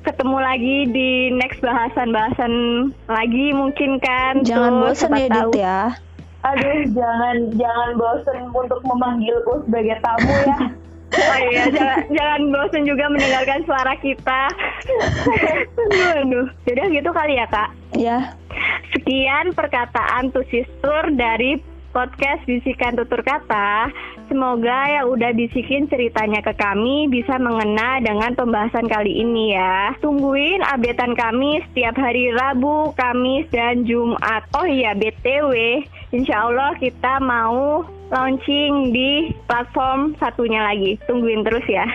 ketemu 0.00 0.38
lagi 0.40 0.76
di 0.90 1.32
next 1.36 1.60
bahasan-bahasan 1.60 2.52
lagi 3.06 3.46
mungkin 3.52 4.00
kan. 4.00 4.42
jangan 4.42 4.72
Tuh, 4.72 4.80
bosan 4.92 5.12
ya. 5.14 5.28
Dit 5.28 5.52
ya 5.56 5.80
Aduh, 6.46 6.80
jangan 6.94 7.36
jangan 7.58 7.90
bosen 7.98 8.38
untuk 8.54 8.80
memanggilku 8.86 9.66
sebagai 9.66 9.98
tamu 10.00 10.34
ya. 10.46 10.58
Oh 11.08 11.40
iya, 11.40 11.72
jangan, 11.72 12.04
jangan 12.12 12.40
bosan 12.52 12.84
juga 12.84 13.08
mendengarkan 13.08 13.64
suara 13.64 13.96
kita. 13.96 14.42
aduh, 15.88 16.12
aduh. 16.20 16.46
Jadi 16.68 17.00
gitu 17.00 17.10
kali 17.16 17.40
ya 17.40 17.48
kak. 17.48 17.70
ya 17.96 18.18
Sekian 18.92 19.56
perkataan 19.56 20.28
tusistur 20.36 21.08
dari 21.16 21.64
podcast 21.98 22.46
Bisikan 22.46 22.94
Tutur 22.94 23.26
Kata. 23.26 23.90
Semoga 24.30 24.86
yang 24.86 25.10
udah 25.10 25.34
bisikin 25.34 25.90
ceritanya 25.90 26.38
ke 26.46 26.54
kami 26.54 27.10
bisa 27.10 27.42
mengena 27.42 27.98
dengan 27.98 28.38
pembahasan 28.38 28.86
kali 28.86 29.18
ini 29.18 29.58
ya. 29.58 29.98
Tungguin 29.98 30.62
updatean 30.62 31.18
kami 31.18 31.58
setiap 31.66 31.98
hari 31.98 32.30
Rabu, 32.30 32.94
Kamis, 32.94 33.50
dan 33.50 33.82
Jumat. 33.82 34.46
Oh 34.54 34.62
iya, 34.62 34.94
BTW, 34.94 35.82
insya 36.14 36.46
Allah 36.46 36.78
kita 36.78 37.18
mau 37.18 37.82
launching 38.08 38.92
di 38.92 39.32
platform 39.44 40.16
satunya 40.16 40.64
lagi. 40.64 40.96
Tungguin 41.04 41.44
terus 41.44 41.64
ya. 41.68 41.86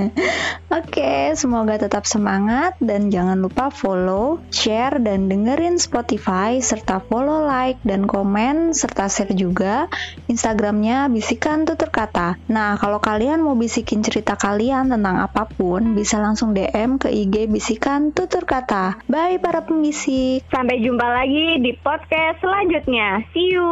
Oke, 0.80 1.34
semoga 1.34 1.76
tetap 1.80 2.06
semangat 2.06 2.76
dan 2.78 3.10
jangan 3.10 3.40
lupa 3.40 3.72
follow, 3.72 4.38
share, 4.52 5.00
dan 5.02 5.26
dengerin 5.26 5.80
Spotify 5.80 6.60
serta 6.62 7.02
follow, 7.02 7.44
like, 7.44 7.80
dan 7.82 8.06
komen 8.06 8.72
serta 8.76 9.10
share 9.10 9.34
juga 9.34 9.90
Instagramnya 10.30 11.10
Bisikan 11.10 11.66
Tutur 11.66 11.90
Kata. 11.90 12.38
Nah, 12.48 12.78
kalau 12.78 13.02
kalian 13.02 13.42
mau 13.42 13.56
bisikin 13.58 14.04
cerita 14.04 14.38
kalian 14.38 14.92
tentang 14.92 15.20
apa 15.20 15.48
pun, 15.48 15.96
bisa 15.96 16.22
langsung 16.22 16.54
DM 16.54 17.00
ke 17.00 17.10
IG 17.10 17.50
Bisikan 17.50 18.14
Tutur 18.14 18.46
Kata. 18.46 19.02
Bye 19.10 19.42
para 19.42 19.64
pembisik. 19.64 20.46
Sampai 20.52 20.80
jumpa 20.84 21.06
lagi 21.06 21.58
di 21.60 21.74
podcast 21.80 22.38
selanjutnya. 22.44 23.24
See 23.32 23.54
you. 23.54 23.70